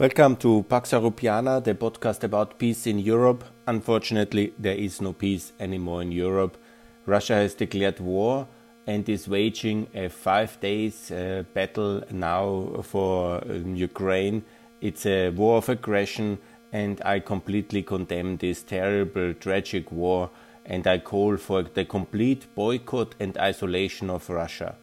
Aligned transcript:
Welcome 0.00 0.36
to 0.36 0.62
Pax 0.62 0.92
Europiana, 0.92 1.62
the 1.62 1.74
podcast 1.74 2.24
about 2.24 2.58
peace 2.58 2.86
in 2.86 2.98
Europe. 2.98 3.44
Unfortunately, 3.66 4.54
there 4.58 4.74
is 4.74 5.02
no 5.02 5.12
peace 5.12 5.52
anymore 5.60 6.00
in 6.00 6.10
Europe. 6.10 6.56
Russia 7.04 7.34
has 7.34 7.52
declared 7.52 8.00
war 8.00 8.48
and 8.86 9.06
is 9.06 9.28
waging 9.28 9.88
a 9.92 10.08
five 10.08 10.58
days 10.60 11.10
uh, 11.10 11.42
battle 11.52 12.02
now 12.10 12.80
for 12.82 13.44
uh, 13.44 13.52
Ukraine. 13.74 14.42
It's 14.80 15.04
a 15.04 15.28
war 15.28 15.58
of 15.58 15.68
aggression, 15.68 16.38
and 16.72 17.02
I 17.04 17.20
completely 17.20 17.82
condemn 17.82 18.38
this 18.38 18.62
terrible, 18.62 19.34
tragic 19.34 19.92
war, 19.92 20.30
and 20.64 20.86
I 20.86 20.96
call 20.96 21.36
for 21.36 21.62
the 21.62 21.84
complete 21.84 22.46
boycott 22.54 23.16
and 23.20 23.36
isolation 23.36 24.08
of 24.08 24.30
Russia. 24.30 24.76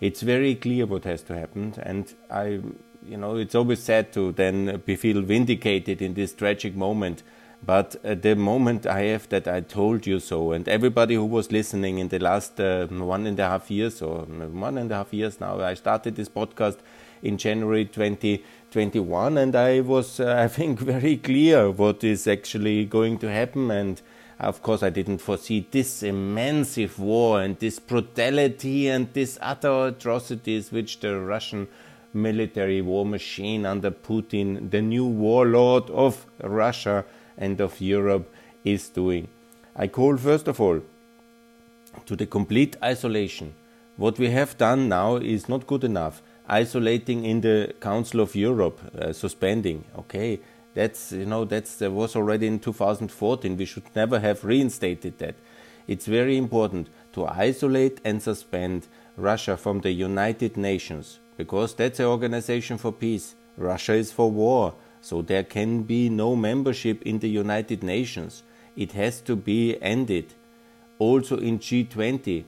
It's 0.00 0.22
very 0.22 0.56
clear 0.56 0.86
what 0.86 1.04
has 1.04 1.22
to 1.28 1.38
happen, 1.38 1.74
and 1.84 2.12
I 2.28 2.62
you 3.06 3.16
know, 3.16 3.36
it's 3.36 3.54
always 3.54 3.82
sad 3.82 4.12
to 4.12 4.32
then 4.32 4.82
be 4.84 4.96
feel 4.96 5.22
vindicated 5.22 6.02
in 6.02 6.14
this 6.14 6.34
tragic 6.34 6.74
moment. 6.74 7.22
But 7.62 7.96
at 8.04 8.22
the 8.22 8.36
moment 8.36 8.86
I 8.86 9.02
have 9.02 9.28
that 9.28 9.46
I 9.46 9.60
told 9.60 10.06
you 10.06 10.18
so, 10.18 10.52
and 10.52 10.66
everybody 10.68 11.14
who 11.14 11.26
was 11.26 11.52
listening 11.52 11.98
in 11.98 12.08
the 12.08 12.18
last 12.18 12.58
uh, 12.58 12.86
one 12.86 13.26
and 13.26 13.38
a 13.38 13.46
half 13.46 13.70
years 13.70 14.00
or 14.00 14.20
one 14.22 14.78
and 14.78 14.90
a 14.90 14.96
half 14.96 15.12
years 15.12 15.40
now, 15.40 15.60
I 15.60 15.74
started 15.74 16.16
this 16.16 16.28
podcast 16.28 16.78
in 17.22 17.36
January 17.36 17.84
2021, 17.84 19.36
and 19.36 19.54
I 19.54 19.80
was, 19.80 20.20
uh, 20.20 20.36
I 20.38 20.48
think, 20.48 20.80
very 20.80 21.18
clear 21.18 21.70
what 21.70 22.02
is 22.02 22.26
actually 22.26 22.86
going 22.86 23.18
to 23.18 23.30
happen. 23.30 23.70
And 23.70 24.00
of 24.38 24.62
course, 24.62 24.82
I 24.82 24.88
didn't 24.88 25.18
foresee 25.18 25.66
this 25.70 26.02
immense 26.02 26.78
war 26.96 27.42
and 27.42 27.58
this 27.58 27.78
brutality 27.78 28.88
and 28.88 29.12
these 29.12 29.38
utter 29.42 29.88
atrocities 29.88 30.72
which 30.72 31.00
the 31.00 31.18
Russian 31.18 31.68
military 32.12 32.80
war 32.80 33.06
machine 33.06 33.64
under 33.64 33.90
Putin, 33.90 34.70
the 34.70 34.82
new 34.82 35.06
warlord 35.06 35.88
of 35.90 36.26
Russia 36.42 37.04
and 37.38 37.60
of 37.60 37.80
Europe, 37.80 38.32
is 38.64 38.88
doing. 38.88 39.28
I 39.76 39.86
call 39.86 40.16
first 40.16 40.48
of 40.48 40.60
all 40.60 40.80
to 42.06 42.16
the 42.16 42.26
complete 42.26 42.76
isolation. 42.82 43.54
What 43.96 44.18
we 44.18 44.30
have 44.30 44.58
done 44.58 44.88
now 44.88 45.16
is 45.16 45.48
not 45.48 45.66
good 45.66 45.84
enough. 45.84 46.22
Isolating 46.48 47.24
in 47.24 47.42
the 47.42 47.74
Council 47.80 48.20
of 48.20 48.34
Europe, 48.34 48.80
uh, 48.98 49.12
suspending. 49.12 49.84
Okay, 49.96 50.40
that's 50.74 51.12
you 51.12 51.26
know 51.26 51.44
that's 51.44 51.76
that 51.76 51.92
was 51.92 52.16
already 52.16 52.48
in 52.48 52.58
2014. 52.58 53.56
We 53.56 53.64
should 53.64 53.84
never 53.94 54.18
have 54.18 54.44
reinstated 54.44 55.18
that. 55.18 55.36
It's 55.86 56.06
very 56.06 56.36
important 56.36 56.88
to 57.12 57.26
isolate 57.26 58.00
and 58.04 58.22
suspend 58.22 58.88
Russia 59.16 59.56
from 59.56 59.80
the 59.80 59.92
United 59.92 60.56
Nations 60.56 61.19
because 61.40 61.74
that's 61.74 61.98
an 61.98 62.04
organization 62.04 62.76
for 62.76 62.92
peace. 62.92 63.34
Russia 63.56 63.94
is 63.94 64.12
for 64.12 64.30
war, 64.30 64.74
so 65.00 65.22
there 65.22 65.42
can 65.42 65.84
be 65.84 66.10
no 66.10 66.36
membership 66.36 67.00
in 67.06 67.18
the 67.20 67.30
United 67.30 67.82
Nations. 67.82 68.42
It 68.76 68.92
has 68.92 69.22
to 69.22 69.36
be 69.36 69.80
ended. 69.80 70.34
Also 70.98 71.38
in 71.38 71.58
G20, 71.58 72.44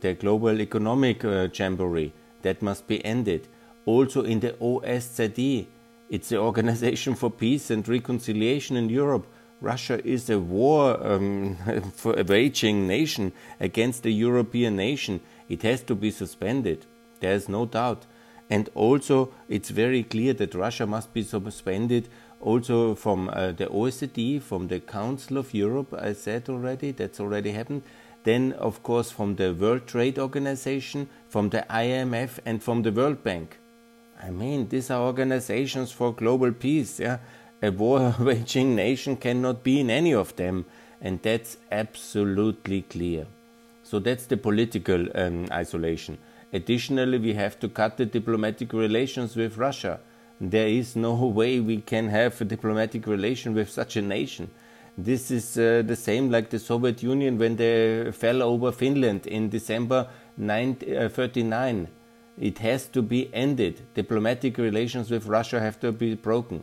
the 0.00 0.14
Global 0.14 0.58
Economic 0.58 1.22
uh, 1.22 1.48
Jamboree, 1.52 2.14
that 2.40 2.62
must 2.62 2.86
be 2.86 3.04
ended. 3.04 3.46
Also 3.84 4.22
in 4.22 4.40
the 4.40 4.52
OSCE, 4.52 5.66
it's 6.08 6.30
the 6.30 6.38
Organization 6.48 7.14
for 7.14 7.30
Peace 7.30 7.70
and 7.70 7.86
Reconciliation 7.86 8.74
in 8.78 8.88
Europe. 8.88 9.26
Russia 9.60 10.00
is 10.02 10.30
a 10.30 10.38
war 10.38 10.96
um, 11.06 11.58
waging 12.26 12.86
nation 12.86 13.34
against 13.60 14.06
a 14.06 14.10
European 14.10 14.76
nation. 14.76 15.20
It 15.50 15.62
has 15.64 15.82
to 15.82 15.94
be 15.94 16.10
suspended. 16.10 16.86
There 17.20 17.34
is 17.34 17.50
no 17.50 17.66
doubt. 17.66 18.06
And 18.50 18.68
also, 18.74 19.32
it's 19.48 19.70
very 19.70 20.02
clear 20.02 20.32
that 20.34 20.54
Russia 20.54 20.86
must 20.86 21.14
be 21.14 21.22
suspended 21.22 22.08
also 22.40 22.94
from 22.94 23.28
uh, 23.28 23.52
the 23.52 23.66
OECD, 23.66 24.40
from 24.40 24.68
the 24.68 24.80
Council 24.80 25.38
of 25.38 25.54
Europe, 25.54 25.94
I 25.96 26.14
said 26.14 26.48
already, 26.48 26.90
that's 26.90 27.20
already 27.20 27.52
happened. 27.52 27.82
Then, 28.24 28.52
of 28.52 28.82
course, 28.82 29.10
from 29.10 29.36
the 29.36 29.54
World 29.54 29.86
Trade 29.86 30.18
Organization, 30.18 31.08
from 31.28 31.50
the 31.50 31.64
IMF, 31.70 32.38
and 32.44 32.62
from 32.62 32.82
the 32.82 32.92
World 32.92 33.22
Bank. 33.22 33.58
I 34.22 34.30
mean, 34.30 34.68
these 34.68 34.90
are 34.90 35.00
organizations 35.00 35.92
for 35.92 36.12
global 36.12 36.52
peace. 36.52 37.00
Yeah? 37.00 37.18
A 37.62 37.70
war 37.70 38.14
waging 38.20 38.74
nation 38.74 39.16
cannot 39.16 39.62
be 39.62 39.80
in 39.80 39.90
any 39.90 40.12
of 40.12 40.36
them, 40.36 40.66
and 41.00 41.22
that's 41.22 41.56
absolutely 41.70 42.82
clear. 42.82 43.26
So 43.82 43.98
that's 43.98 44.26
the 44.26 44.36
political 44.36 45.06
um, 45.14 45.46
isolation. 45.50 46.18
Additionally, 46.52 47.18
we 47.18 47.34
have 47.34 47.58
to 47.60 47.68
cut 47.68 47.96
the 47.96 48.06
diplomatic 48.06 48.72
relations 48.72 49.36
with 49.36 49.56
Russia. 49.56 50.00
There 50.40 50.66
is 50.66 50.96
no 50.96 51.14
way 51.38 51.60
we 51.60 51.80
can 51.80 52.08
have 52.08 52.40
a 52.40 52.44
diplomatic 52.44 53.06
relation 53.06 53.54
with 53.54 53.70
such 53.70 53.96
a 53.96 54.02
nation. 54.02 54.50
This 54.98 55.30
is 55.30 55.56
uh, 55.56 55.82
the 55.86 55.96
same 55.96 56.30
like 56.30 56.50
the 56.50 56.58
Soviet 56.58 57.02
Union 57.02 57.38
when 57.38 57.56
they 57.56 58.10
fell 58.12 58.42
over 58.42 58.72
Finland 58.72 59.26
in 59.26 59.48
December 59.48 60.08
1939. 60.36 61.82
Uh, 61.82 61.86
it 62.38 62.58
has 62.58 62.86
to 62.88 63.02
be 63.02 63.32
ended. 63.32 63.80
Diplomatic 63.94 64.58
relations 64.58 65.10
with 65.10 65.26
Russia 65.26 65.60
have 65.60 65.78
to 65.80 65.92
be 65.92 66.14
broken, 66.14 66.62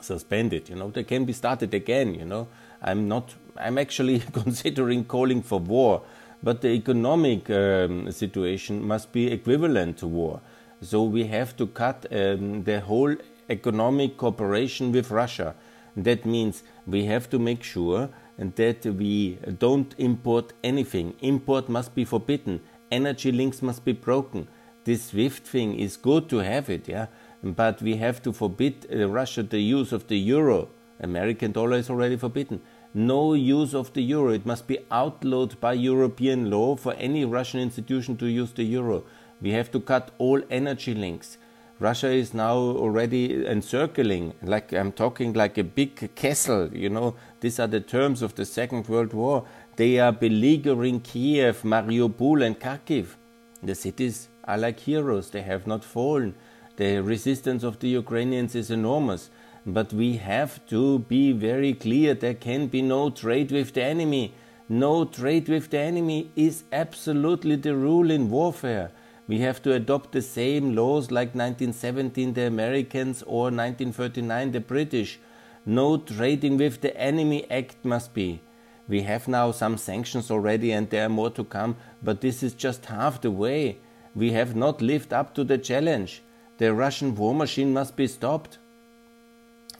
suspended. 0.00 0.68
You 0.68 0.76
know, 0.76 0.90
they 0.90 1.04
can 1.04 1.24
be 1.24 1.32
started 1.32 1.74
again. 1.74 2.14
You 2.14 2.24
know, 2.24 2.48
I'm 2.80 3.08
not. 3.08 3.34
I'm 3.56 3.76
actually 3.76 4.20
considering 4.32 5.04
calling 5.04 5.42
for 5.42 5.58
war 5.58 6.02
but 6.46 6.60
the 6.60 6.68
economic 6.68 7.50
um, 7.50 8.08
situation 8.12 8.80
must 8.86 9.10
be 9.10 9.32
equivalent 9.32 9.98
to 9.98 10.06
war. 10.06 10.40
So 10.80 11.02
we 11.02 11.24
have 11.26 11.56
to 11.56 11.66
cut 11.66 12.06
um, 12.12 12.62
the 12.62 12.78
whole 12.78 13.16
economic 13.50 14.16
cooperation 14.16 14.92
with 14.92 15.10
Russia. 15.10 15.56
That 15.96 16.24
means 16.24 16.62
we 16.86 17.06
have 17.06 17.28
to 17.30 17.40
make 17.40 17.64
sure 17.64 18.10
that 18.38 18.86
we 18.86 19.40
don't 19.58 19.92
import 19.98 20.52
anything. 20.62 21.14
Import 21.20 21.68
must 21.68 21.96
be 21.96 22.04
forbidden. 22.04 22.60
Energy 22.92 23.32
links 23.32 23.60
must 23.60 23.84
be 23.84 23.92
broken. 23.92 24.46
This 24.84 25.06
SWIFT 25.06 25.44
thing 25.44 25.80
is 25.80 25.96
good 25.96 26.28
to 26.28 26.36
have 26.52 26.70
it, 26.70 26.86
yeah, 26.86 27.06
but 27.42 27.82
we 27.82 27.96
have 27.96 28.22
to 28.22 28.32
forbid 28.32 28.86
uh, 28.88 29.08
Russia 29.08 29.42
the 29.42 29.58
use 29.60 29.90
of 29.92 30.06
the 30.06 30.16
euro. 30.16 30.68
American 31.00 31.50
dollar 31.50 31.76
is 31.76 31.90
already 31.90 32.16
forbidden 32.16 32.60
no 32.96 33.34
use 33.34 33.74
of 33.74 33.92
the 33.92 34.00
euro. 34.00 34.32
It 34.32 34.46
must 34.46 34.66
be 34.66 34.78
outlawed 34.90 35.60
by 35.60 35.74
European 35.74 36.50
law 36.50 36.76
for 36.76 36.94
any 36.94 37.26
Russian 37.26 37.60
institution 37.60 38.16
to 38.16 38.26
use 38.26 38.52
the 38.52 38.64
euro. 38.64 39.04
We 39.42 39.50
have 39.50 39.70
to 39.72 39.80
cut 39.80 40.12
all 40.16 40.40
energy 40.50 40.94
links. 40.94 41.36
Russia 41.78 42.08
is 42.08 42.32
now 42.32 42.56
already 42.56 43.46
encircling, 43.46 44.32
like 44.40 44.72
I'm 44.72 44.92
talking 44.92 45.34
like 45.34 45.58
a 45.58 45.62
big 45.62 46.14
castle, 46.14 46.70
you 46.74 46.88
know. 46.88 47.16
These 47.40 47.60
are 47.60 47.66
the 47.66 47.80
terms 47.80 48.22
of 48.22 48.34
the 48.34 48.46
Second 48.46 48.88
World 48.88 49.12
War. 49.12 49.44
They 49.76 49.98
are 49.98 50.12
beleaguering 50.12 51.00
Kiev, 51.00 51.62
Mariupol, 51.64 52.46
and 52.46 52.58
Kharkiv. 52.58 53.16
The 53.62 53.74
cities 53.74 54.28
are 54.44 54.56
like 54.56 54.80
heroes, 54.80 55.28
they 55.28 55.42
have 55.42 55.66
not 55.66 55.84
fallen. 55.84 56.34
The 56.76 57.02
resistance 57.02 57.62
of 57.62 57.78
the 57.80 57.88
Ukrainians 57.88 58.54
is 58.54 58.70
enormous. 58.70 59.28
But 59.66 59.92
we 59.92 60.18
have 60.18 60.64
to 60.68 61.00
be 61.00 61.32
very 61.32 61.74
clear 61.74 62.14
there 62.14 62.34
can 62.34 62.68
be 62.68 62.82
no 62.82 63.10
trade 63.10 63.50
with 63.50 63.74
the 63.74 63.82
enemy. 63.82 64.32
No 64.68 65.04
trade 65.04 65.48
with 65.48 65.70
the 65.70 65.80
enemy 65.80 66.30
is 66.36 66.62
absolutely 66.72 67.56
the 67.56 67.74
rule 67.74 68.12
in 68.12 68.30
warfare. 68.30 68.92
We 69.26 69.40
have 69.40 69.60
to 69.62 69.72
adopt 69.72 70.12
the 70.12 70.22
same 70.22 70.76
laws 70.76 71.10
like 71.10 71.34
1917 71.34 72.34
the 72.34 72.46
Americans 72.46 73.24
or 73.24 73.50
1939 73.50 74.52
the 74.52 74.60
British. 74.60 75.18
No 75.64 75.96
trading 75.96 76.58
with 76.58 76.80
the 76.80 76.96
enemy 76.96 77.50
act 77.50 77.84
must 77.84 78.14
be. 78.14 78.40
We 78.86 79.02
have 79.02 79.26
now 79.26 79.50
some 79.50 79.78
sanctions 79.78 80.30
already 80.30 80.70
and 80.70 80.88
there 80.90 81.06
are 81.06 81.08
more 81.08 81.30
to 81.30 81.42
come, 81.42 81.76
but 82.04 82.20
this 82.20 82.44
is 82.44 82.54
just 82.54 82.86
half 82.86 83.20
the 83.20 83.32
way. 83.32 83.78
We 84.14 84.30
have 84.30 84.54
not 84.54 84.80
lived 84.80 85.12
up 85.12 85.34
to 85.34 85.42
the 85.42 85.58
challenge. 85.58 86.22
The 86.58 86.72
Russian 86.72 87.16
war 87.16 87.34
machine 87.34 87.72
must 87.72 87.96
be 87.96 88.06
stopped. 88.06 88.58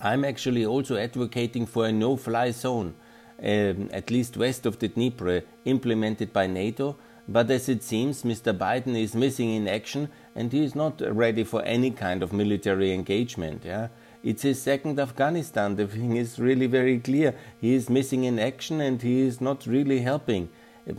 I'm 0.00 0.24
actually 0.24 0.66
also 0.66 0.96
advocating 0.96 1.66
for 1.66 1.86
a 1.86 1.92
no 1.92 2.16
fly 2.16 2.50
zone, 2.50 2.94
um, 3.42 3.88
at 3.92 4.10
least 4.10 4.36
west 4.36 4.66
of 4.66 4.78
the 4.78 4.88
Dnieper, 4.88 5.42
implemented 5.64 6.32
by 6.32 6.46
NATO. 6.46 6.96
But 7.28 7.50
as 7.50 7.68
it 7.68 7.82
seems, 7.82 8.22
Mr. 8.22 8.56
Biden 8.56 8.96
is 8.96 9.14
missing 9.14 9.50
in 9.50 9.66
action 9.66 10.10
and 10.34 10.52
he 10.52 10.62
is 10.62 10.74
not 10.76 11.00
ready 11.00 11.42
for 11.42 11.62
any 11.62 11.90
kind 11.90 12.22
of 12.22 12.32
military 12.32 12.92
engagement. 12.92 13.62
Yeah? 13.64 13.88
It's 14.22 14.42
his 14.42 14.62
second 14.62 15.00
Afghanistan. 15.00 15.74
The 15.74 15.88
thing 15.88 16.16
is 16.16 16.38
really 16.38 16.66
very 16.66 16.98
clear. 17.00 17.34
He 17.60 17.74
is 17.74 17.90
missing 17.90 18.24
in 18.24 18.38
action 18.38 18.80
and 18.80 19.02
he 19.02 19.22
is 19.22 19.40
not 19.40 19.66
really 19.66 20.00
helping. 20.00 20.50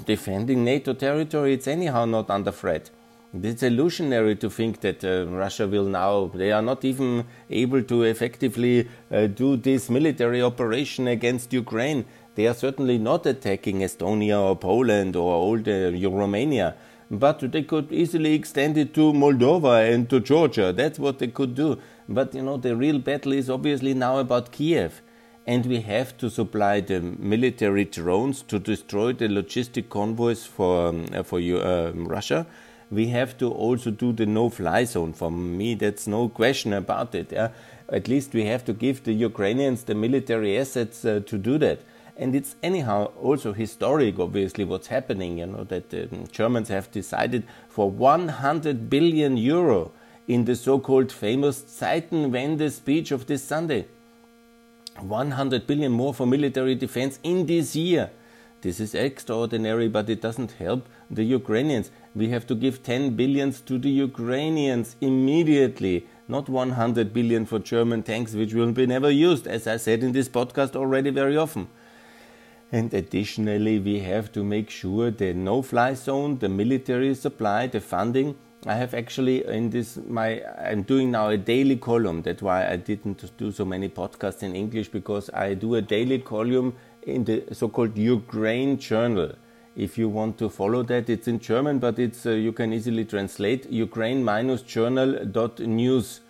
Defending 0.06 0.66
NATO 0.66 0.94
territory, 0.94 1.54
it's 1.54 1.68
anyhow 1.68 2.04
not 2.04 2.30
under 2.30 2.52
threat. 2.52 2.90
It's 3.34 3.62
illusionary 3.62 4.36
to 4.38 4.50
think 4.50 4.80
that 4.82 5.04
uh, 5.04 5.28
Russia 5.28 5.68
will 5.68 5.86
now, 5.86 6.32
they 6.34 6.52
are 6.52 6.62
not 6.62 6.86
even 6.86 7.26
able 7.50 7.84
to 7.84 8.04
effectively 8.04 8.88
uh, 9.12 9.28
do 9.28 9.58
this 9.58 9.90
military 9.90 10.42
operation 10.42 11.08
against 11.08 11.52
Ukraine. 11.52 12.06
They 12.36 12.48
are 12.48 12.54
certainly 12.54 12.98
not 12.98 13.26
attacking 13.26 13.80
Estonia 13.80 14.42
or 14.42 14.56
Poland 14.56 15.16
or 15.16 15.34
old 15.34 15.68
uh, 15.68 15.92
Romania. 16.10 16.76
but 17.10 17.40
they 17.52 17.64
could 17.64 17.92
easily 17.92 18.34
extend 18.34 18.78
it 18.78 18.94
to 18.94 19.14
Moldova 19.14 19.94
and 19.94 20.10
to 20.10 20.20
Georgia. 20.20 20.74
That's 20.74 21.00
what 21.00 21.20
they 21.20 21.28
could 21.28 21.56
do. 21.56 21.80
But 22.10 22.34
you 22.36 22.42
know, 22.42 22.58
the 22.58 22.76
real 22.76 23.00
battle 23.00 23.34
is 23.34 23.50
obviously 23.50 23.94
now 23.94 24.18
about 24.20 24.52
Kiev. 24.52 25.02
And 25.46 25.66
we 25.66 25.80
have 25.82 26.18
to 26.18 26.30
supply 26.30 26.82
the 26.82 27.00
military 27.00 27.86
drones 27.86 28.42
to 28.44 28.60
destroy 28.60 29.14
the 29.14 29.30
logistic 29.30 29.88
convoys 29.88 30.46
for, 30.46 30.90
um, 30.90 31.06
for 31.24 31.40
uh, 31.40 31.92
Russia. 31.94 32.46
We 32.90 33.08
have 33.08 33.38
to 33.40 33.52
also 33.52 33.92
do 33.92 34.14
the 34.14 34.26
no 34.26 34.50
fly 34.50 34.86
zone. 34.86 35.14
For 35.14 35.30
me, 35.30 35.76
that's 35.76 36.08
no 36.08 36.30
question 36.30 36.74
about 36.74 37.14
it. 37.14 37.32
Yeah? 37.32 37.50
At 37.90 38.08
least 38.08 38.34
we 38.34 38.46
have 38.46 38.64
to 38.66 38.74
give 38.74 39.04
the 39.04 39.14
Ukrainians 39.14 39.84
the 39.84 39.96
military 39.96 40.58
assets 40.58 41.04
uh, 41.04 41.22
to 41.26 41.38
do 41.38 41.58
that 41.58 41.80
and 42.18 42.36
it's 42.36 42.56
anyhow 42.64 43.06
also 43.22 43.54
historic 43.54 44.20
obviously 44.20 44.66
what's 44.66 44.88
happening 44.88 45.38
you 45.38 45.46
know 45.46 45.64
that 45.64 45.90
the 45.90 46.04
um, 46.10 46.26
germans 46.32 46.70
have 46.70 46.90
decided 46.92 47.44
for 47.70 47.90
100 47.90 48.90
billion 48.90 49.38
euro 49.38 49.92
in 50.28 50.46
the 50.46 50.56
so-called 50.56 51.12
famous 51.12 51.62
zeitenwende 51.62 52.72
speech 52.72 53.12
of 53.12 53.28
this 53.28 53.44
sunday 53.44 53.86
100 55.00 55.68
billion 55.68 55.92
more 55.92 56.14
for 56.14 56.26
military 56.26 56.76
defense 56.76 57.20
in 57.24 57.46
this 57.46 57.76
year 57.76 58.10
this 58.62 58.80
is 58.80 58.96
extraordinary 58.96 59.88
but 59.88 60.10
it 60.10 60.22
doesn't 60.22 60.54
help 60.54 60.88
the 61.12 61.24
ukrainians 61.24 61.92
we 62.18 62.30
have 62.30 62.46
to 62.52 62.56
give 62.56 62.84
10 62.84 63.10
billions 63.22 63.62
to 63.62 63.78
the 63.78 63.90
ukrainians 63.90 64.96
immediately 65.10 65.96
not 66.36 66.50
100 66.50 67.14
billion 67.18 67.46
for 67.46 67.60
german 67.60 68.04
tanks 68.12 68.34
which 68.34 68.54
will 68.54 68.72
be 68.72 68.86
never 68.94 69.12
used 69.12 69.48
as 69.58 69.68
i 69.68 69.78
said 69.78 70.08
in 70.10 70.14
this 70.20 70.30
podcast 70.40 70.76
already 70.76 71.12
very 71.22 71.38
often 71.38 71.68
and 72.72 72.94
additionally, 72.94 73.80
we 73.80 74.00
have 74.02 74.32
to 74.34 74.44
make 74.44 74.70
sure 74.70 75.10
the 75.10 75.34
no-fly 75.34 75.94
zone, 75.94 76.40
the 76.40 76.50
military 76.50 77.16
supply, 77.16 77.68
the 77.68 77.80
funding. 77.80 78.36
I 78.66 78.76
have 78.76 78.94
actually 78.94 79.46
in 79.46 79.70
this 79.70 79.98
my 80.08 80.42
I'm 80.60 80.82
doing 80.82 81.12
now 81.12 81.30
a 81.30 81.38
daily 81.38 81.78
column. 81.78 82.24
That's 82.24 82.42
why 82.42 82.68
I 82.68 82.76
didn't 82.76 83.24
do 83.38 83.52
so 83.52 83.64
many 83.64 83.88
podcasts 83.88 84.44
in 84.44 84.56
English 84.56 84.90
because 84.90 85.30
I 85.34 85.54
do 85.54 85.76
a 85.76 85.82
daily 85.82 86.20
column 86.20 86.76
in 87.04 87.24
the 87.24 87.46
so-called 87.54 87.98
Ukraine 87.98 88.78
Journal. 88.78 89.32
If 89.78 89.98
you 89.98 90.10
want 90.10 90.38
to 90.40 90.50
follow 90.50 90.84
that, 90.84 91.10
it's 91.10 91.28
in 91.28 91.40
German, 91.40 91.80
but 91.80 92.00
it's 92.00 92.26
uh, 92.26 92.32
you 92.32 92.52
can 92.52 92.74
easily 92.74 93.06
translate 93.06 93.70
Ukraine-journal.news 93.70 96.22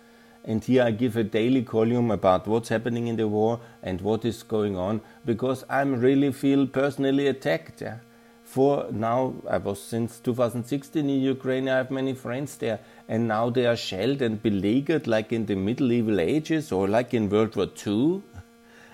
and 0.44 0.62
here 0.64 0.82
I 0.82 0.90
give 0.92 1.16
a 1.16 1.24
daily 1.24 1.62
column 1.62 2.10
about 2.10 2.46
what's 2.46 2.70
happening 2.70 3.06
in 3.06 3.16
the 3.16 3.28
war 3.28 3.60
and 3.82 4.00
what 4.00 4.24
is 4.24 4.42
going 4.42 4.76
on 4.76 5.02
because 5.24 5.64
I'm 5.68 6.00
really 6.00 6.32
feel 6.32 6.66
personally 6.66 7.26
attacked. 7.26 7.82
Yeah? 7.82 7.98
For 8.44 8.86
now, 8.90 9.34
I 9.48 9.58
was 9.58 9.82
since 9.82 10.20
2016 10.20 11.08
in 11.08 11.20
Ukraine, 11.20 11.68
I 11.68 11.76
have 11.76 11.90
many 11.90 12.14
friends 12.14 12.56
there, 12.56 12.80
and 13.08 13.28
now 13.28 13.50
they 13.50 13.66
are 13.66 13.76
shelled 13.76 14.22
and 14.22 14.42
beleaguered 14.42 15.06
like 15.06 15.34
in 15.34 15.44
the 15.44 15.54
medieval 15.54 16.18
ages 16.18 16.72
or 16.72 16.88
like 16.88 17.12
in 17.12 17.28
World 17.28 17.56
War 17.56 17.68
II. 17.86 18.22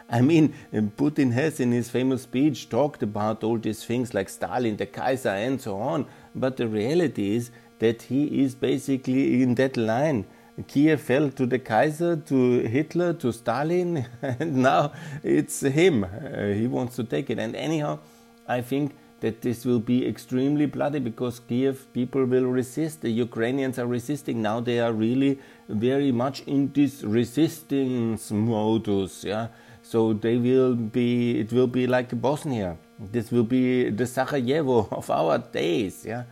I 0.08 0.20
mean, 0.20 0.54
Putin 0.72 1.32
has 1.32 1.60
in 1.60 1.72
his 1.72 1.88
famous 1.90 2.22
speech 2.22 2.68
talked 2.68 3.02
about 3.02 3.42
all 3.42 3.58
these 3.58 3.84
things 3.84 4.12
like 4.14 4.28
Stalin, 4.28 4.76
the 4.76 4.86
Kaiser, 4.86 5.30
and 5.30 5.60
so 5.60 5.78
on, 5.78 6.06
but 6.34 6.56
the 6.56 6.68
reality 6.68 7.36
is 7.36 7.50
that 7.78 8.02
he 8.02 8.42
is 8.42 8.54
basically 8.54 9.42
in 9.42 9.54
that 9.56 9.76
line 9.76 10.26
Kiev 10.68 11.00
fell 11.00 11.30
to 11.30 11.46
the 11.46 11.58
Kaiser, 11.58 12.16
to 12.16 12.60
Hitler, 12.60 13.12
to 13.14 13.32
Stalin, 13.32 14.06
and 14.22 14.56
now 14.56 14.92
it's 15.22 15.60
him. 15.60 16.04
Uh, 16.04 16.52
he 16.52 16.66
wants 16.68 16.94
to 16.96 17.04
take 17.04 17.28
it. 17.30 17.38
And 17.38 17.56
anyhow, 17.56 17.98
I 18.46 18.60
think 18.60 18.94
that 19.20 19.42
this 19.42 19.64
will 19.64 19.80
be 19.80 20.06
extremely 20.06 20.66
bloody 20.66 21.00
because 21.00 21.40
Kiev 21.40 21.92
people 21.92 22.24
will 22.24 22.46
resist. 22.46 23.00
The 23.00 23.10
Ukrainians 23.10 23.78
are 23.78 23.86
resisting. 23.86 24.42
Now 24.42 24.60
they 24.60 24.78
are 24.78 24.92
really 24.92 25.40
very 25.68 26.12
much 26.12 26.42
in 26.42 26.70
this 26.72 27.02
resistance 27.02 28.30
modus. 28.30 29.24
Yeah. 29.24 29.48
So 29.84 30.14
they 30.14 30.36
will 30.36 30.74
be, 30.74 31.38
it 31.38 31.52
will 31.52 31.68
be 31.68 31.86
like 31.86 32.10
Bosnia. 32.20 32.76
This 32.98 33.30
will 33.30 33.44
be 33.44 33.90
the 33.90 34.06
Sarajevo 34.06 34.88
of 35.00 35.10
our 35.10 35.38
days. 35.38 36.04
Yeah 36.04 36.24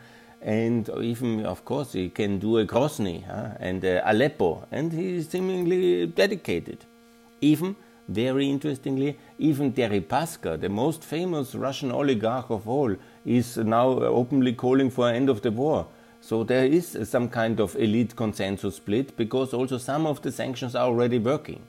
and 0.42 0.90
even, 1.00 1.46
of 1.46 1.64
course, 1.64 1.92
he 1.92 2.08
can 2.08 2.38
do 2.38 2.58
a 2.58 2.66
Grozny 2.66 3.24
and 3.60 3.84
uh, 3.84 4.02
Aleppo, 4.04 4.66
and 4.72 4.92
he 4.92 5.16
is 5.16 5.28
seemingly 5.28 6.06
dedicated. 6.06 6.84
Even, 7.40 7.76
very 8.08 8.50
interestingly, 8.50 9.16
even 9.38 9.72
Deripaska, 9.72 10.60
the 10.60 10.68
most 10.68 11.04
famous 11.04 11.54
Russian 11.54 11.92
oligarch 11.92 12.50
of 12.50 12.68
all, 12.68 12.94
is 13.24 13.56
now 13.56 13.88
openly 13.90 14.52
calling 14.52 14.90
for 14.90 15.08
an 15.08 15.14
end 15.14 15.28
of 15.28 15.42
the 15.42 15.52
war. 15.52 15.86
So 16.20 16.42
there 16.42 16.66
is 16.66 16.98
some 17.04 17.28
kind 17.28 17.60
of 17.60 17.76
elite 17.76 18.16
consensus 18.16 18.76
split 18.76 19.16
because 19.16 19.54
also 19.54 19.78
some 19.78 20.06
of 20.06 20.22
the 20.22 20.32
sanctions 20.32 20.74
are 20.74 20.86
already 20.86 21.18
working. 21.20 21.62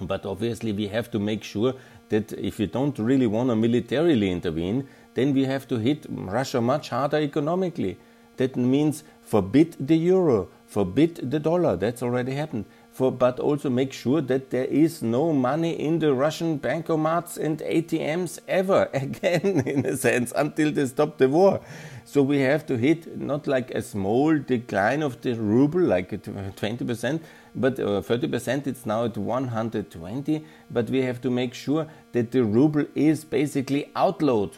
But 0.00 0.26
obviously, 0.26 0.72
we 0.72 0.88
have 0.88 1.10
to 1.12 1.18
make 1.18 1.44
sure 1.44 1.74
that 2.08 2.32
if 2.32 2.58
we 2.58 2.66
don't 2.66 2.98
really 2.98 3.26
want 3.26 3.50
to 3.50 3.56
militarily 3.56 4.30
intervene, 4.30 4.86
then 5.14 5.34
we 5.34 5.44
have 5.44 5.66
to 5.68 5.78
hit 5.78 6.06
Russia 6.08 6.60
much 6.60 6.90
harder 6.90 7.18
economically. 7.18 7.98
That 8.36 8.56
means 8.56 9.04
forbid 9.22 9.76
the 9.78 9.96
euro, 9.96 10.48
forbid 10.66 11.30
the 11.30 11.38
dollar. 11.38 11.76
That's 11.76 12.02
already 12.02 12.32
happened. 12.32 12.64
For, 12.92 13.12
but 13.12 13.38
also 13.38 13.70
make 13.70 13.92
sure 13.92 14.20
that 14.20 14.50
there 14.50 14.64
is 14.64 15.00
no 15.02 15.32
money 15.32 15.72
in 15.78 16.00
the 16.00 16.12
Russian 16.12 16.58
bankomats 16.58 17.38
and 17.38 17.58
ATMs 17.60 18.40
ever 18.48 18.88
again, 18.94 19.60
in 19.66 19.86
a 19.86 19.96
sense, 19.96 20.32
until 20.34 20.72
they 20.72 20.86
stop 20.86 21.18
the 21.18 21.28
war. 21.28 21.60
So 22.04 22.22
we 22.22 22.40
have 22.40 22.66
to 22.66 22.76
hit 22.76 23.20
not 23.20 23.46
like 23.46 23.70
a 23.70 23.82
small 23.82 24.36
decline 24.38 25.02
of 25.02 25.20
the 25.20 25.34
ruble, 25.34 25.80
like 25.80 26.10
20%, 26.10 27.20
but 27.54 27.78
uh, 27.78 28.00
30%, 28.00 28.66
it's 28.66 28.86
now 28.86 29.04
at 29.04 29.16
120, 29.16 30.44
but 30.70 30.90
we 30.90 31.02
have 31.02 31.20
to 31.20 31.30
make 31.30 31.54
sure 31.54 31.86
that 32.12 32.30
the 32.30 32.44
ruble 32.44 32.86
is 32.94 33.24
basically 33.24 33.90
outlawed 33.96 34.56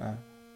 uh, 0.00 0.12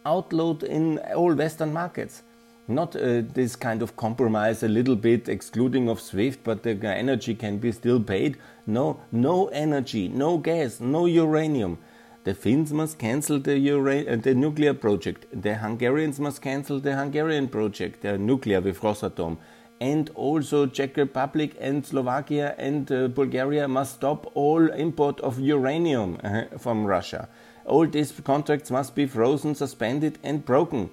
outlawed 0.06 0.62
in 0.62 0.98
all 1.14 1.34
Western 1.34 1.72
markets. 1.72 2.22
Not 2.66 2.96
uh, 2.96 3.22
this 3.34 3.56
kind 3.56 3.82
of 3.82 3.96
compromise, 3.96 4.62
a 4.62 4.68
little 4.68 4.96
bit 4.96 5.28
excluding 5.28 5.88
of 5.88 6.00
SWIFT, 6.00 6.40
but 6.44 6.62
the 6.62 6.72
energy 6.86 7.34
can 7.34 7.58
be 7.58 7.72
still 7.72 8.00
paid. 8.00 8.38
No, 8.66 9.00
no 9.12 9.48
energy, 9.48 10.08
no 10.08 10.38
gas, 10.38 10.80
no 10.80 11.04
uranium. 11.04 11.78
The 12.24 12.34
Finns 12.34 12.72
must 12.72 12.98
cancel 12.98 13.38
the, 13.38 13.54
uh, 13.54 14.16
the 14.16 14.34
nuclear 14.34 14.72
project. 14.72 15.26
The 15.30 15.56
Hungarians 15.56 16.18
must 16.18 16.40
cancel 16.40 16.80
the 16.80 16.96
Hungarian 16.96 17.48
project, 17.48 18.00
the 18.00 18.16
nuclear 18.16 18.62
with 18.62 18.80
Rosatom. 18.80 19.36
And 19.80 20.10
also 20.14 20.66
Czech 20.66 20.96
Republic 20.96 21.56
and 21.60 21.84
Slovakia 21.84 22.54
and 22.58 22.90
uh, 22.90 23.08
Bulgaria 23.08 23.68
must 23.68 23.94
stop 23.94 24.30
all 24.34 24.68
import 24.68 25.20
of 25.20 25.38
uranium 25.40 26.18
uh, 26.22 26.58
from 26.58 26.86
Russia 26.86 27.28
all 27.64 27.86
these 27.86 28.12
contracts 28.20 28.70
must 28.70 28.94
be 28.94 29.06
frozen, 29.06 29.54
suspended, 29.54 30.18
and 30.22 30.44
broken. 30.44 30.90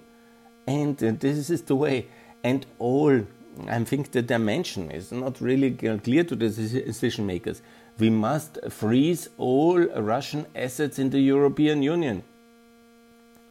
And 0.67 1.01
uh, 1.03 1.11
this 1.19 1.49
is 1.49 1.63
the 1.63 1.75
way. 1.75 2.07
And 2.43 2.65
all, 2.79 3.21
I 3.67 3.83
think 3.83 4.11
the 4.11 4.21
dimension 4.21 4.91
is 4.91 5.11
not 5.11 5.41
really 5.41 5.71
clear 5.71 6.23
to 6.23 6.35
the 6.35 6.49
decision 6.49 7.25
makers. 7.25 7.61
We 7.99 8.09
must 8.09 8.57
freeze 8.69 9.29
all 9.37 9.79
Russian 9.79 10.45
assets 10.55 10.97
in 10.97 11.09
the 11.09 11.19
European 11.19 11.83
Union. 11.83 12.23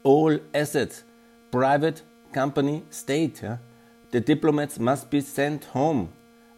All 0.02 0.38
assets, 0.54 1.04
private, 1.50 2.02
company, 2.32 2.84
state. 2.90 3.42
Yeah? 3.42 3.58
The 4.10 4.20
diplomats 4.20 4.78
must 4.78 5.10
be 5.10 5.20
sent 5.20 5.66
home. 5.66 6.12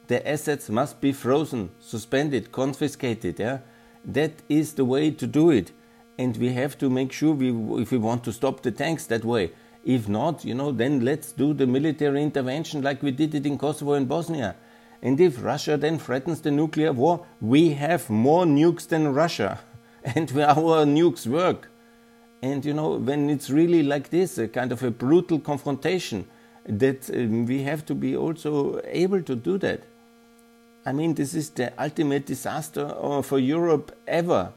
The 0.08 0.26
assets 0.28 0.68
must 0.68 1.00
be 1.00 1.12
frozen, 1.12 1.70
suspended, 1.80 2.52
confiscated. 2.52 3.38
Yeah? 3.38 3.58
That 4.04 4.32
is 4.48 4.74
the 4.74 4.84
way 4.84 5.10
to 5.10 5.26
do 5.26 5.50
it 5.50 5.72
and 6.18 6.36
we 6.36 6.52
have 6.52 6.76
to 6.78 6.90
make 6.90 7.12
sure 7.12 7.32
we, 7.32 7.50
if 7.82 7.90
we 7.90 7.98
want 7.98 8.24
to 8.24 8.32
stop 8.32 8.62
the 8.62 8.70
tanks 8.70 9.06
that 9.06 9.24
way. 9.24 9.52
If 9.84 10.08
not, 10.08 10.44
you 10.44 10.54
know, 10.54 10.70
then 10.70 11.04
let's 11.04 11.32
do 11.32 11.54
the 11.54 11.66
military 11.66 12.22
intervention 12.22 12.82
like 12.82 13.02
we 13.02 13.10
did 13.10 13.34
it 13.34 13.46
in 13.46 13.58
Kosovo 13.58 13.94
and 13.94 14.08
Bosnia. 14.08 14.54
And 15.02 15.20
if 15.20 15.42
Russia 15.42 15.76
then 15.76 15.98
threatens 15.98 16.40
the 16.40 16.52
nuclear 16.52 16.92
war, 16.92 17.26
we 17.40 17.70
have 17.70 18.08
more 18.08 18.44
nukes 18.44 18.86
than 18.86 19.12
Russia, 19.12 19.58
and 20.04 20.30
our 20.38 20.84
nukes 20.84 21.26
work. 21.26 21.68
And 22.40 22.64
you 22.64 22.74
know, 22.74 22.90
when 22.96 23.28
it's 23.30 23.50
really 23.50 23.82
like 23.82 24.10
this, 24.10 24.38
a 24.38 24.46
kind 24.46 24.70
of 24.70 24.82
a 24.82 24.90
brutal 24.90 25.40
confrontation, 25.40 26.28
that 26.66 27.10
um, 27.10 27.46
we 27.46 27.62
have 27.62 27.84
to 27.86 27.94
be 27.94 28.16
also 28.16 28.80
able 28.84 29.22
to 29.22 29.34
do 29.34 29.58
that. 29.58 29.82
I 30.84 30.92
mean, 30.92 31.14
this 31.14 31.34
is 31.34 31.50
the 31.50 31.72
ultimate 31.80 32.26
disaster 32.26 32.92
uh, 33.00 33.22
for 33.22 33.38
Europe 33.38 33.96
ever. 34.06 34.52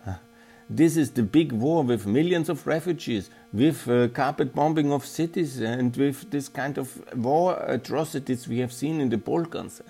This 0.69 0.97
is 0.97 1.11
the 1.11 1.21
big 1.21 1.51
war 1.51 1.83
with 1.83 2.07
millions 2.07 2.49
of 2.49 2.65
refugees, 2.65 3.29
with 3.53 3.87
uh, 3.87 4.07
carpet 4.07 4.55
bombing 4.55 4.91
of 4.91 5.05
cities, 5.05 5.61
and 5.61 5.95
with 5.95 6.31
this 6.31 6.49
kind 6.49 6.79
of 6.79 6.99
war 7.15 7.63
atrocities 7.67 8.47
we 8.47 8.57
have 8.59 8.73
seen 8.73 8.99
in 8.99 9.09
the 9.09 9.17
Balkans. 9.17 9.81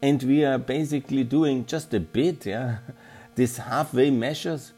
And 0.00 0.22
we 0.22 0.44
are 0.44 0.58
basically 0.58 1.24
doing 1.24 1.66
just 1.66 1.92
a 1.92 2.00
bit, 2.00 2.46
yeah, 2.46 2.78
these 3.34 3.58
halfway 3.58 4.10
measures. 4.10 4.72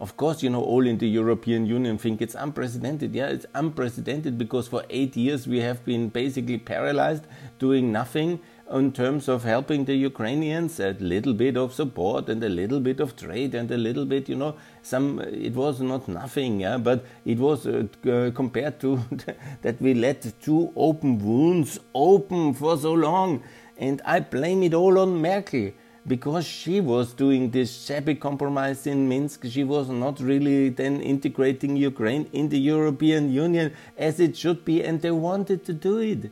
Of 0.00 0.16
course, 0.16 0.42
you 0.42 0.50
know, 0.50 0.62
all 0.62 0.86
in 0.86 0.98
the 0.98 1.08
European 1.08 1.66
Union 1.66 1.98
think 1.98 2.20
it's 2.20 2.34
unprecedented. 2.34 3.14
Yeah, 3.14 3.28
it's 3.28 3.46
unprecedented 3.54 4.36
because 4.36 4.66
for 4.66 4.84
eight 4.90 5.16
years 5.16 5.46
we 5.46 5.60
have 5.60 5.84
been 5.84 6.08
basically 6.08 6.58
paralyzed, 6.58 7.24
doing 7.58 7.92
nothing 7.92 8.40
in 8.72 8.92
terms 8.92 9.28
of 9.28 9.44
helping 9.44 9.84
the 9.84 9.94
Ukrainians, 9.94 10.80
a 10.80 10.92
little 10.98 11.34
bit 11.34 11.56
of 11.56 11.72
support 11.72 12.28
and 12.28 12.42
a 12.42 12.48
little 12.48 12.80
bit 12.80 12.98
of 12.98 13.14
trade 13.14 13.54
and 13.54 13.70
a 13.70 13.76
little 13.76 14.06
bit, 14.06 14.28
you 14.28 14.34
know, 14.34 14.56
some, 14.82 15.20
it 15.20 15.54
was 15.54 15.80
not 15.80 16.08
nothing, 16.08 16.60
yeah, 16.60 16.78
but 16.78 17.04
it 17.24 17.38
was 17.38 17.66
uh, 17.66 17.84
uh, 18.10 18.30
compared 18.32 18.80
to 18.80 19.00
that 19.62 19.80
we 19.80 19.94
let 19.94 20.32
two 20.40 20.72
open 20.76 21.18
wounds 21.18 21.78
open 21.94 22.54
for 22.54 22.76
so 22.78 22.92
long. 22.92 23.42
And 23.76 24.00
I 24.04 24.20
blame 24.20 24.62
it 24.62 24.72
all 24.72 24.98
on 24.98 25.20
Merkel 25.20 25.72
because 26.06 26.44
she 26.46 26.80
was 26.80 27.12
doing 27.14 27.50
this 27.50 27.86
shabby 27.86 28.14
compromise 28.14 28.86
in 28.86 29.08
Minsk. 29.08 29.46
She 29.48 29.64
was 29.64 29.88
not 29.88 30.20
really 30.20 30.68
then 30.68 31.00
integrating 31.00 31.76
Ukraine 31.76 32.28
in 32.32 32.48
the 32.48 32.58
European 32.58 33.32
Union 33.32 33.72
as 33.96 34.20
it 34.20 34.36
should 34.36 34.64
be, 34.64 34.82
and 34.82 35.00
they 35.00 35.10
wanted 35.10 35.64
to 35.64 35.72
do 35.72 35.98
it. 35.98 36.30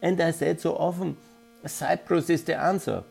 And 0.00 0.20
I 0.20 0.30
said 0.30 0.60
so 0.60 0.74
often, 0.76 1.16
Cyprus 1.66 2.30
is 2.30 2.44
the 2.44 2.56
answer. 2.56 3.02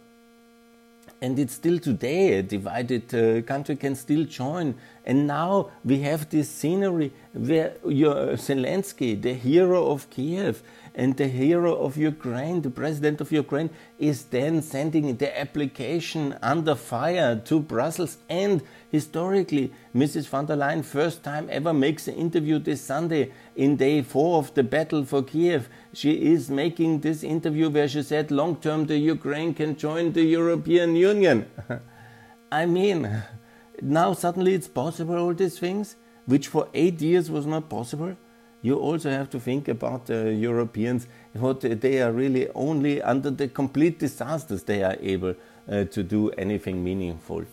And 1.20 1.40
it's 1.40 1.54
still 1.54 1.80
today 1.80 2.38
a 2.38 2.44
divided 2.44 3.14
uh, 3.14 3.42
country 3.42 3.76
can 3.76 3.96
still 3.96 4.24
join. 4.26 4.76
And 5.04 5.26
now 5.26 5.72
we 5.84 6.00
have 6.02 6.30
this 6.30 6.48
scenery 6.48 7.12
where 7.34 7.74
Zelensky, 7.84 9.20
the 9.20 9.34
hero 9.34 9.88
of 9.88 10.10
Kiev, 10.12 10.62
and 10.98 11.16
the 11.16 11.28
hero 11.28 11.76
of 11.76 11.96
Ukraine, 11.96 12.64
the 12.64 12.72
president 12.72 13.22
of 13.22 13.32
Ukraine, 13.32 13.70
is 14.00 14.24
then 14.24 14.64
sending 14.64 15.16
the 15.16 15.40
application 15.40 16.36
under 16.42 16.74
fire 16.74 17.36
to 17.46 17.60
Brussels. 17.60 18.18
And 18.28 18.64
historically, 18.90 19.72
Mrs. 19.96 20.26
von 20.26 20.48
der 20.48 20.56
Leyen, 20.56 20.84
first 20.84 21.24
time 21.24 21.48
ever, 21.52 21.72
makes 21.72 22.08
an 22.08 22.16
interview 22.16 22.58
this 22.58 22.82
Sunday 22.82 23.32
in 23.56 23.76
day 23.76 24.02
four 24.02 24.40
of 24.40 24.52
the 24.56 24.64
battle 24.64 25.06
for 25.06 25.22
Kiev. 25.22 25.70
She 25.94 26.14
is 26.34 26.50
making 26.50 27.02
this 27.02 27.24
interview 27.24 27.70
where 27.70 27.88
she 27.88 28.02
said, 28.02 28.32
long 28.32 28.56
term, 28.56 28.88
the 28.88 28.98
Ukraine 28.98 29.54
can 29.54 29.78
join 29.78 30.14
the 30.14 30.24
European 30.24 30.96
Union. 30.96 31.46
I 32.52 32.66
mean, 32.66 33.22
now 33.84 34.14
suddenly 34.14 34.56
it's 34.56 34.68
possible, 34.68 35.16
all 35.16 35.36
these 35.36 35.60
things, 35.60 35.96
which 36.26 36.48
for 36.48 36.70
eight 36.74 37.00
years 37.02 37.30
was 37.30 37.46
not 37.46 37.70
possible 37.70 38.18
you 38.68 38.76
also 38.78 39.10
have 39.10 39.30
to 39.30 39.40
think 39.40 39.68
about 39.68 40.06
the 40.06 40.34
Europeans, 40.34 41.08
what 41.34 41.62
they 41.62 42.02
are 42.02 42.12
really 42.12 42.46
only 42.54 43.02
under 43.02 43.32
the 43.32 43.48
complete 43.48 43.98
disasters 44.00 44.64
they 44.64 44.84
are 44.84 44.98
able 45.02 45.34
uh, 45.34 45.86
to 45.86 46.04
do 46.04 46.30
anything 46.32 46.84
meaningful. 46.84 47.44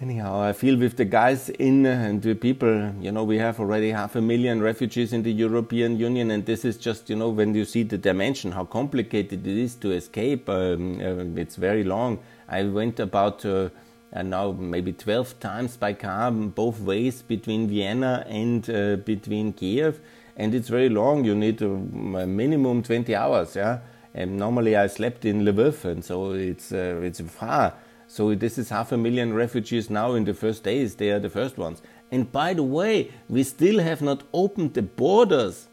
Anyhow, 0.00 0.40
I 0.40 0.52
feel 0.52 0.76
with 0.76 0.96
the 0.96 1.04
guys 1.04 1.50
in 1.50 1.86
uh, 1.86 1.90
and 1.90 2.20
the 2.20 2.34
people, 2.34 2.92
you 3.00 3.12
know, 3.12 3.24
we 3.24 3.38
have 3.38 3.60
already 3.60 3.90
half 3.90 4.16
a 4.16 4.20
million 4.20 4.60
refugees 4.60 5.12
in 5.12 5.22
the 5.22 5.32
European 5.32 5.98
Union, 5.98 6.30
and 6.30 6.44
this 6.44 6.64
is 6.64 6.76
just, 6.76 7.08
you 7.08 7.16
know, 7.16 7.28
when 7.28 7.54
you 7.54 7.64
see 7.64 7.84
the 7.84 7.96
dimension, 7.96 8.52
how 8.52 8.64
complicated 8.64 9.46
it 9.46 9.56
is 9.56 9.76
to 9.76 9.92
escape, 9.92 10.48
um, 10.48 11.00
uh, 11.00 11.40
it's 11.40 11.56
very 11.56 11.84
long. 11.84 12.18
I 12.48 12.64
went 12.64 12.98
about 13.00 13.46
uh, 13.46 13.68
and 14.14 14.30
now 14.30 14.52
maybe 14.52 14.92
12 14.92 15.40
times 15.40 15.76
by 15.76 15.92
car 15.92 16.30
both 16.30 16.80
ways 16.80 17.20
between 17.20 17.68
Vienna 17.68 18.24
and 18.28 18.70
uh, 18.70 18.96
between 18.96 19.52
Kiev. 19.52 20.00
And 20.36 20.54
it's 20.54 20.68
very 20.68 20.88
long. 20.88 21.24
You 21.24 21.34
need 21.34 21.60
a, 21.60 21.66
a 21.66 22.26
minimum 22.26 22.82
20 22.82 23.14
hours 23.14 23.56
yeah? 23.56 23.80
And 24.14 24.36
normally 24.36 24.76
I 24.76 24.86
slept 24.86 25.24
in 25.24 25.42
Lviv 25.42 25.84
and 25.84 26.04
so 26.04 26.32
it's 26.32 26.72
uh, 26.72 27.00
it's 27.02 27.20
far. 27.20 27.74
So 28.06 28.34
this 28.36 28.56
is 28.56 28.68
half 28.68 28.92
a 28.92 28.96
million 28.96 29.34
refugees 29.34 29.90
now 29.90 30.14
in 30.14 30.24
the 30.24 30.34
first 30.34 30.62
days. 30.62 30.94
They 30.94 31.10
are 31.10 31.18
the 31.18 31.30
first 31.30 31.58
ones. 31.58 31.82
And 32.12 32.30
by 32.30 32.54
the 32.54 32.62
way 32.62 33.10
we 33.28 33.42
still 33.42 33.80
have 33.80 34.00
not 34.00 34.22
opened 34.32 34.74
the 34.74 34.82
borders 34.82 35.68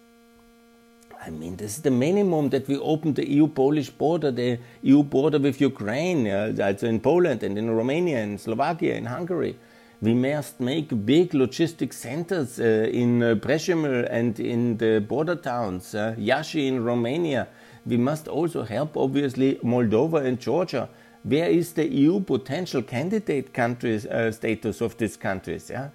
I 1.24 1.30
mean, 1.30 1.56
this 1.56 1.78
is 1.78 1.84
the 1.84 1.92
minimum 1.92 2.50
that 2.50 2.68
we 2.68 2.78
open 2.78 3.14
the 3.14 3.30
EU-Polish 3.30 3.92
border, 3.92 4.32
the 4.32 4.58
EU 4.82 5.04
border 5.04 5.38
with 5.38 5.62
Ukraine, 5.62 6.28
uh, 6.28 6.52
also 6.60 6.88
in 6.88 7.00
Poland 7.00 7.44
and 7.44 7.60
in 7.60 7.70
Romania 7.70 8.24
and 8.24 8.42
Slovakia 8.42 8.96
and 8.96 9.08
Hungary. 9.08 9.56
We 10.02 10.16
must 10.16 10.60
make 10.60 11.06
big 11.06 11.34
logistic 11.34 11.94
centers 11.94 12.60
uh, 12.60 12.90
in 12.92 13.22
uh, 13.22 13.36
and 14.10 14.40
in 14.40 14.78
the 14.78 15.00
border 15.00 15.36
towns, 15.36 15.94
uh, 15.94 16.16
Iași 16.18 16.68
in 16.68 16.84
Romania. 16.84 17.48
We 17.86 17.98
must 17.98 18.28
also 18.28 18.64
help, 18.64 18.98
obviously, 18.98 19.60
Moldova 19.64 20.26
and 20.26 20.40
Georgia. 20.40 20.90
Where 21.24 21.50
is 21.50 21.74
the 21.74 21.88
EU 21.88 22.22
potential 22.22 22.82
candidate 22.82 23.54
countries 23.54 24.08
uh, 24.08 24.32
status 24.32 24.82
of 24.82 24.98
these 24.98 25.18
countries? 25.18 25.70
Yeah? 25.70 25.90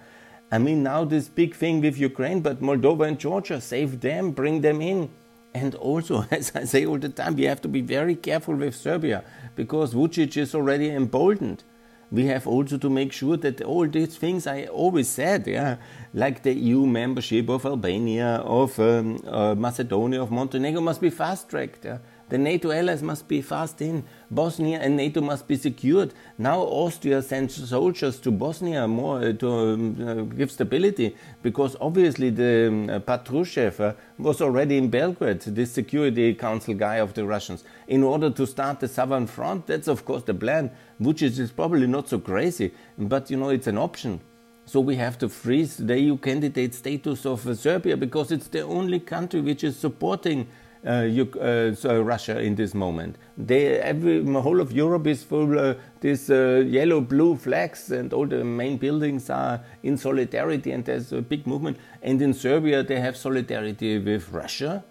I 0.49 0.57
mean, 0.59 0.81
now 0.81 1.03
this 1.03 1.27
big 1.27 1.55
thing 1.55 1.81
with 1.81 1.97
Ukraine, 1.97 2.39
but 2.39 2.61
Moldova 2.61 3.07
and 3.07 3.19
Georgia, 3.19 3.59
save 3.59 3.99
them, 3.99 4.31
bring 4.31 4.61
them 4.61 4.81
in. 4.81 5.09
And 5.53 5.75
also, 5.75 6.25
as 6.31 6.51
I 6.55 6.63
say 6.63 6.85
all 6.85 6.99
the 6.99 7.09
time, 7.09 7.35
we 7.35 7.43
have 7.43 7.61
to 7.61 7.67
be 7.67 7.81
very 7.81 8.15
careful 8.15 8.55
with 8.55 8.75
Serbia 8.75 9.23
because 9.55 9.93
Vucic 9.93 10.37
is 10.37 10.55
already 10.55 10.89
emboldened. 10.89 11.63
We 12.09 12.27
have 12.27 12.47
also 12.47 12.77
to 12.77 12.89
make 12.89 13.11
sure 13.11 13.35
that 13.35 13.61
all 13.61 13.85
these 13.85 14.15
things 14.15 14.47
I 14.47 14.65
always 14.67 15.09
said, 15.09 15.45
yeah, 15.45 15.75
like 16.13 16.41
the 16.43 16.53
EU 16.53 16.85
membership 16.85 17.49
of 17.49 17.65
Albania, 17.65 18.35
of 18.45 18.79
um, 18.79 19.21
uh, 19.27 19.55
Macedonia, 19.55 20.21
of 20.21 20.31
Montenegro, 20.31 20.79
must 20.79 21.01
be 21.01 21.09
fast 21.09 21.49
tracked. 21.49 21.83
Yeah. 21.83 21.97
The 22.29 22.37
NATO 22.37 22.71
allies 22.71 23.01
must 23.01 23.27
be 23.27 23.41
fast 23.41 23.81
in. 23.81 24.03
Bosnia 24.29 24.79
and 24.79 24.97
NATO 24.97 25.21
must 25.21 25.47
be 25.47 25.55
secured. 25.55 26.13
Now 26.37 26.59
Austria 26.59 27.21
sends 27.21 27.69
soldiers 27.69 28.19
to 28.19 28.31
Bosnia 28.31 28.85
more 28.85 29.19
uh, 29.19 29.33
to 29.33 29.49
um, 29.49 30.07
uh, 30.07 30.13
give 30.35 30.51
stability 30.51 31.15
because 31.41 31.77
obviously 31.79 32.29
the 32.29 32.67
um, 32.67 32.89
uh, 32.89 32.99
Patrushev 32.99 33.79
uh, 33.79 33.93
was 34.17 34.41
already 34.41 34.77
in 34.77 34.89
Belgrade, 34.89 35.39
the 35.41 35.65
security 35.65 36.33
council 36.33 36.73
guy 36.73 36.95
of 36.95 37.13
the 37.13 37.25
Russians, 37.25 37.63
in 37.87 38.03
order 38.03 38.29
to 38.29 38.45
start 38.45 38.81
the 38.81 38.89
southern 38.89 39.25
front. 39.25 39.67
That's 39.67 39.87
of 39.87 40.03
course 40.03 40.23
the 40.23 40.33
plan, 40.33 40.71
which 40.99 41.21
is 41.21 41.51
probably 41.51 41.87
not 41.87 42.09
so 42.09 42.19
crazy, 42.19 42.73
but 42.97 43.31
you 43.31 43.37
know 43.37 43.49
it's 43.49 43.67
an 43.67 43.77
option. 43.77 44.19
So 44.65 44.81
we 44.81 44.97
have 44.97 45.17
to 45.19 45.29
freeze 45.29 45.77
the 45.77 45.97
EU 45.97 46.17
candidate 46.17 46.73
status 46.73 47.25
of 47.25 47.57
Serbia 47.57 47.95
because 47.95 48.33
it's 48.33 48.49
the 48.49 48.63
only 48.63 48.99
country 48.99 49.39
which 49.39 49.63
is 49.63 49.79
supporting 49.79 50.45
uh, 50.85 50.89
uh, 50.89 51.73
so 51.73 52.01
Russia 52.01 52.39
in 52.39 52.55
this 52.55 52.73
moment. 52.73 53.17
They, 53.37 53.79
every 53.79 54.23
whole 54.25 54.61
of 54.61 54.71
Europe 54.71 55.07
is 55.07 55.23
full 55.23 55.57
of 55.57 55.77
uh, 55.77 55.79
these 56.01 56.29
yellow 56.29 57.01
blue 57.01 57.35
flags, 57.35 57.91
and 57.91 58.13
all 58.13 58.25
the 58.27 58.43
main 58.43 58.77
buildings 58.77 59.29
are 59.29 59.61
in 59.83 59.97
solidarity, 59.97 60.71
and 60.71 60.85
there's 60.85 61.11
a 61.11 61.21
big 61.21 61.47
movement. 61.47 61.77
And 62.01 62.21
in 62.21 62.33
Serbia, 62.33 62.83
they 62.83 62.99
have 62.99 63.17
solidarity 63.17 63.97
with 63.97 64.29
Russia. 64.31 64.83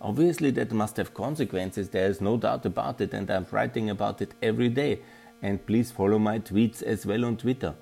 Obviously, 0.00 0.50
that 0.52 0.72
must 0.72 0.96
have 0.96 1.14
consequences. 1.14 1.88
There 1.88 2.08
is 2.08 2.20
no 2.20 2.36
doubt 2.36 2.66
about 2.66 3.00
it, 3.00 3.12
and 3.12 3.30
I'm 3.30 3.46
writing 3.50 3.90
about 3.90 4.22
it 4.22 4.34
every 4.42 4.68
day. 4.68 5.00
And 5.42 5.64
please 5.66 5.90
follow 5.90 6.18
my 6.18 6.38
tweets 6.38 6.82
as 6.82 7.04
well 7.04 7.24
on 7.24 7.36
Twitter. 7.36 7.74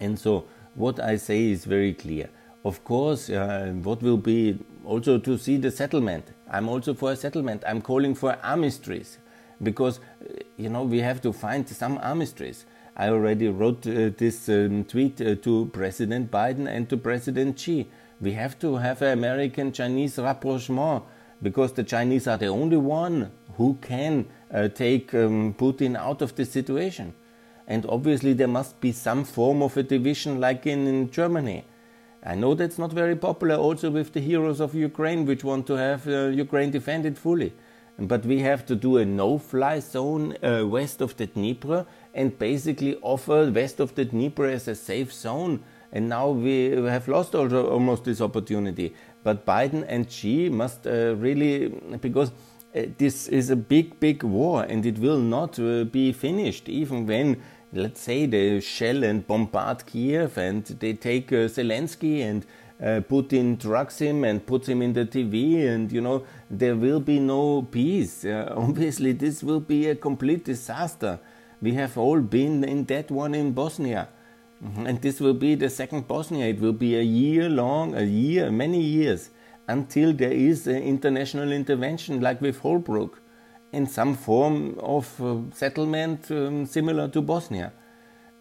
And 0.00 0.18
so, 0.18 0.44
what 0.74 1.00
I 1.00 1.16
say 1.16 1.50
is 1.50 1.64
very 1.64 1.94
clear. 1.94 2.28
Of 2.64 2.84
course, 2.84 3.30
uh, 3.30 3.72
what 3.82 4.02
will 4.02 4.18
be 4.18 4.58
also 4.84 5.18
to 5.18 5.38
see 5.38 5.56
the 5.56 5.70
settlement. 5.70 6.24
I'm 6.50 6.68
also 6.68 6.94
for 6.94 7.12
a 7.12 7.16
settlement. 7.16 7.62
I'm 7.66 7.80
calling 7.80 8.14
for 8.14 8.36
armistice 8.42 9.18
because, 9.62 10.00
you 10.56 10.68
know, 10.68 10.82
we 10.82 10.98
have 10.98 11.20
to 11.22 11.32
find 11.32 11.68
some 11.68 11.98
armistice. 12.02 12.66
I 12.96 13.08
already 13.08 13.48
wrote 13.48 13.86
uh, 13.86 14.10
this 14.16 14.48
um, 14.48 14.84
tweet 14.84 15.20
uh, 15.20 15.36
to 15.36 15.70
President 15.72 16.30
Biden 16.30 16.66
and 16.66 16.88
to 16.90 16.96
President 16.96 17.58
Xi. 17.58 17.88
We 18.20 18.32
have 18.32 18.58
to 18.58 18.76
have 18.76 19.00
an 19.00 19.16
American 19.16 19.72
Chinese 19.72 20.18
rapprochement 20.18 21.04
because 21.40 21.72
the 21.72 21.84
Chinese 21.84 22.26
are 22.26 22.36
the 22.36 22.48
only 22.48 22.76
one 22.76 23.30
who 23.56 23.78
can 23.80 24.26
uh, 24.52 24.68
take 24.68 25.14
um, 25.14 25.54
Putin 25.54 25.96
out 25.96 26.20
of 26.20 26.34
the 26.34 26.44
situation. 26.44 27.14
And 27.66 27.86
obviously, 27.86 28.32
there 28.32 28.48
must 28.48 28.80
be 28.80 28.90
some 28.90 29.24
form 29.24 29.62
of 29.62 29.76
a 29.76 29.82
division 29.82 30.40
like 30.40 30.66
in, 30.66 30.86
in 30.86 31.10
Germany. 31.10 31.64
I 32.22 32.34
know 32.34 32.54
that's 32.54 32.78
not 32.78 32.92
very 32.92 33.16
popular 33.16 33.54
also 33.54 33.90
with 33.90 34.12
the 34.12 34.20
heroes 34.20 34.60
of 34.60 34.74
Ukraine, 34.74 35.24
which 35.24 35.42
want 35.42 35.66
to 35.68 35.74
have 35.74 36.06
uh, 36.06 36.26
Ukraine 36.28 36.70
defended 36.70 37.16
fully. 37.16 37.52
But 37.98 38.24
we 38.26 38.40
have 38.40 38.64
to 38.66 38.76
do 38.76 38.98
a 38.98 39.04
no 39.04 39.38
fly 39.38 39.80
zone 39.80 40.36
uh, 40.42 40.66
west 40.66 41.00
of 41.00 41.16
the 41.16 41.26
Dnieper 41.26 41.86
and 42.14 42.38
basically 42.38 42.98
offer 43.02 43.50
west 43.50 43.80
of 43.80 43.94
the 43.94 44.04
Dnieper 44.04 44.46
as 44.46 44.68
a 44.68 44.74
safe 44.74 45.12
zone. 45.12 45.62
And 45.92 46.08
now 46.08 46.30
we 46.30 46.70
have 46.70 47.08
lost 47.08 47.34
also 47.34 47.68
almost 47.70 48.04
this 48.04 48.20
opportunity. 48.20 48.94
But 49.22 49.44
Biden 49.44 49.84
and 49.88 50.10
Xi 50.10 50.48
must 50.48 50.86
uh, 50.86 51.14
really, 51.16 51.68
because 52.00 52.32
uh, 52.74 52.82
this 52.98 53.28
is 53.28 53.50
a 53.50 53.56
big, 53.56 53.98
big 53.98 54.22
war 54.22 54.62
and 54.62 54.86
it 54.86 54.98
will 54.98 55.18
not 55.18 55.58
uh, 55.58 55.84
be 55.84 56.12
finished, 56.12 56.68
even 56.68 57.06
when 57.06 57.42
let's 57.72 58.00
say 58.00 58.26
they 58.26 58.60
shell 58.60 59.04
and 59.04 59.26
bombard 59.26 59.86
Kiev 59.86 60.36
and 60.38 60.64
they 60.64 60.92
take 60.94 61.32
uh, 61.32 61.46
Zelensky 61.46 62.20
and 62.20 62.44
uh, 62.80 63.00
Putin 63.08 63.58
drugs 63.58 63.98
him 63.98 64.24
and 64.24 64.44
puts 64.44 64.68
him 64.68 64.82
in 64.82 64.92
the 64.92 65.04
TV 65.04 65.68
and 65.68 65.92
you 65.92 66.00
know 66.00 66.24
there 66.50 66.74
will 66.74 67.00
be 67.00 67.20
no 67.20 67.62
peace. 67.62 68.24
Uh, 68.30 68.52
obviously, 68.56 69.12
this 69.12 69.42
will 69.42 69.60
be 69.60 69.88
a 69.88 69.94
complete 69.94 70.44
disaster. 70.44 71.18
We 71.60 71.74
have 71.74 71.98
all 71.98 72.20
been 72.20 72.64
in 72.64 72.84
that 72.86 73.10
one 73.10 73.34
in 73.34 73.52
Bosnia. 73.52 74.08
Mm-hmm. 74.64 74.86
And 74.86 75.00
this 75.00 75.20
will 75.20 75.34
be 75.34 75.54
the 75.54 75.70
second 75.70 76.06
Bosnia. 76.06 76.46
It 76.46 76.60
will 76.60 76.74
be 76.74 76.96
a 76.96 77.02
year 77.02 77.48
long, 77.48 77.94
a 77.94 78.02
year, 78.02 78.50
many 78.50 78.80
years, 78.80 79.30
until 79.66 80.12
there 80.12 80.32
is 80.32 80.66
an 80.66 80.82
international 80.82 81.50
intervention 81.50 82.20
like 82.20 82.40
with 82.40 82.60
Holbrooke 82.62 83.18
in 83.72 83.86
some 83.86 84.14
form 84.14 84.76
of 84.80 85.20
uh, 85.20 85.36
settlement 85.54 86.30
um, 86.30 86.66
similar 86.66 87.08
to 87.08 87.20
Bosnia. 87.22 87.72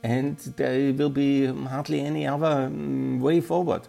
And 0.01 0.38
there 0.55 0.93
will 0.93 1.09
be 1.09 1.45
hardly 1.45 2.01
any 2.01 2.25
other 2.25 2.67
um, 2.67 3.19
way 3.19 3.41
forward. 3.41 3.88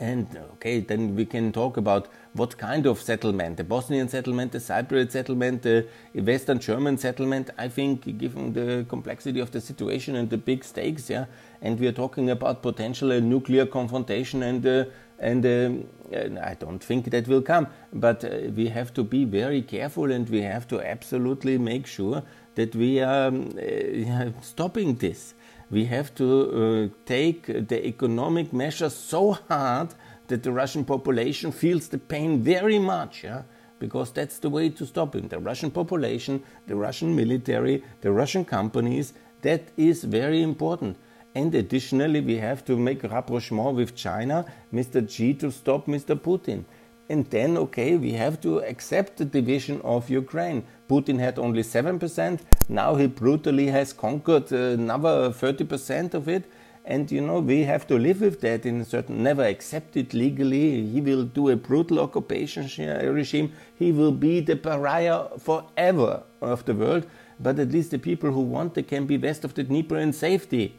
And 0.00 0.26
okay, 0.54 0.80
then 0.80 1.14
we 1.14 1.24
can 1.24 1.52
talk 1.52 1.76
about 1.76 2.08
what 2.32 2.58
kind 2.58 2.86
of 2.86 3.00
settlement 3.00 3.56
the 3.56 3.62
Bosnian 3.62 4.08
settlement, 4.08 4.50
the 4.50 4.58
Cypriot 4.58 5.12
settlement, 5.12 5.62
the 5.62 5.86
Western 6.14 6.58
German 6.58 6.98
settlement. 6.98 7.50
I 7.56 7.68
think, 7.68 8.18
given 8.18 8.52
the 8.52 8.84
complexity 8.88 9.38
of 9.38 9.52
the 9.52 9.60
situation 9.60 10.16
and 10.16 10.28
the 10.28 10.38
big 10.38 10.64
stakes, 10.64 11.08
yeah, 11.08 11.26
and 11.60 11.78
we 11.78 11.86
are 11.86 11.92
talking 11.92 12.30
about 12.30 12.62
potential 12.62 13.20
nuclear 13.20 13.64
confrontation 13.64 14.42
and 14.42 14.66
uh, 14.66 14.84
and 15.22 15.46
uh, 15.46 16.42
I 16.42 16.54
don't 16.54 16.82
think 16.82 17.10
that 17.10 17.28
will 17.28 17.42
come. 17.42 17.68
But 17.92 18.24
uh, 18.24 18.50
we 18.54 18.68
have 18.68 18.92
to 18.94 19.04
be 19.04 19.24
very 19.24 19.62
careful 19.62 20.10
and 20.10 20.28
we 20.28 20.42
have 20.42 20.66
to 20.68 20.80
absolutely 20.80 21.58
make 21.58 21.86
sure 21.86 22.22
that 22.56 22.74
we 22.74 23.00
are 23.00 23.28
um, 23.28 23.56
uh, 23.56 24.30
stopping 24.42 24.96
this. 24.96 25.34
We 25.70 25.86
have 25.86 26.14
to 26.16 26.90
uh, 26.92 26.94
take 27.06 27.46
the 27.46 27.86
economic 27.86 28.52
measures 28.52 28.94
so 28.94 29.38
hard 29.48 29.94
that 30.26 30.42
the 30.42 30.52
Russian 30.52 30.84
population 30.84 31.52
feels 31.52 31.88
the 31.88 31.98
pain 31.98 32.42
very 32.42 32.78
much. 32.78 33.24
Yeah? 33.24 33.42
Because 33.78 34.12
that's 34.12 34.38
the 34.38 34.50
way 34.50 34.68
to 34.70 34.86
stop 34.86 35.14
him. 35.14 35.28
The 35.28 35.38
Russian 35.38 35.70
population, 35.70 36.42
the 36.66 36.76
Russian 36.76 37.16
military, 37.16 37.82
the 38.00 38.12
Russian 38.12 38.44
companies, 38.44 39.14
that 39.42 39.68
is 39.76 40.04
very 40.04 40.42
important. 40.42 40.96
And 41.34 41.54
additionally, 41.54 42.20
we 42.20 42.36
have 42.36 42.64
to 42.66 42.76
make 42.76 43.02
rapprochement 43.04 43.74
with 43.76 43.94
China, 43.94 44.44
Mr. 44.72 45.08
Xi, 45.08 45.32
to 45.34 45.50
stop 45.50 45.86
Mr. 45.86 46.14
Putin. 46.14 46.64
And 47.08 47.24
then, 47.30 47.56
okay, 47.56 47.96
we 47.96 48.12
have 48.12 48.40
to 48.42 48.60
accept 48.60 49.16
the 49.16 49.24
division 49.24 49.80
of 49.82 50.10
Ukraine. 50.10 50.64
Putin 50.88 51.18
had 51.18 51.38
only 51.38 51.62
7%, 51.62 52.40
now 52.68 52.94
he 52.94 53.06
brutally 53.06 53.66
has 53.68 53.92
conquered 53.92 54.52
uh, 54.52 54.80
another 54.80 55.30
30% 55.30 56.14
of 56.14 56.28
it. 56.28 56.44
And 56.84 57.10
you 57.10 57.20
know, 57.20 57.38
we 57.38 57.62
have 57.62 57.86
to 57.86 57.98
live 57.98 58.20
with 58.20 58.40
that 58.40 58.66
in 58.66 58.80
a 58.80 58.84
certain, 58.84 59.22
never 59.22 59.44
accept 59.44 59.96
it 59.96 60.12
legally. 60.12 60.84
He 60.86 61.00
will 61.00 61.24
do 61.24 61.48
a 61.50 61.56
brutal 61.56 62.00
occupation 62.00 62.64
uh, 62.64 63.04
regime. 63.10 63.52
He 63.78 63.92
will 63.92 64.12
be 64.12 64.40
the 64.40 64.56
pariah 64.56 65.28
forever 65.38 66.22
of 66.40 66.64
the 66.64 66.74
world. 66.74 67.06
But 67.38 67.58
at 67.58 67.70
least 67.70 67.90
the 67.92 67.98
people 67.98 68.32
who 68.32 68.40
want 68.40 68.76
it 68.76 68.88
can 68.88 69.06
be 69.06 69.16
west 69.16 69.44
of 69.44 69.54
the 69.54 69.62
Dnieper 69.62 69.98
in 69.98 70.12
safety 70.12 70.76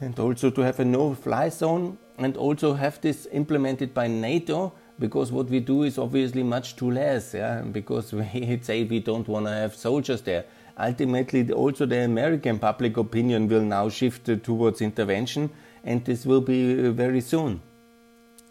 and 0.00 0.18
also 0.18 0.50
to 0.50 0.60
have 0.60 0.80
a 0.80 0.84
no-fly 0.84 1.48
zone 1.48 1.98
and 2.18 2.36
also 2.36 2.74
have 2.74 3.00
this 3.00 3.26
implemented 3.32 3.94
by 3.94 4.06
NATO 4.06 4.72
because 4.98 5.30
what 5.30 5.48
we 5.48 5.60
do 5.60 5.84
is 5.84 5.98
obviously 5.98 6.42
much 6.42 6.76
too 6.76 6.90
less 6.90 7.34
yeah 7.34 7.62
because 7.62 8.12
we 8.12 8.58
say 8.62 8.84
we 8.84 9.00
don't 9.00 9.28
want 9.28 9.46
to 9.46 9.52
have 9.52 9.74
soldiers 9.74 10.22
there. 10.22 10.44
Ultimately 10.78 11.50
also 11.52 11.86
the 11.86 12.04
american 12.04 12.58
public 12.58 12.96
opinion 12.96 13.48
will 13.48 13.62
now 13.62 13.88
shift 13.88 14.30
towards 14.44 14.80
intervention 14.80 15.50
and 15.84 16.04
this 16.04 16.24
will 16.26 16.40
be 16.40 16.86
uh, 16.86 16.90
very 16.92 17.20
soon. 17.20 17.60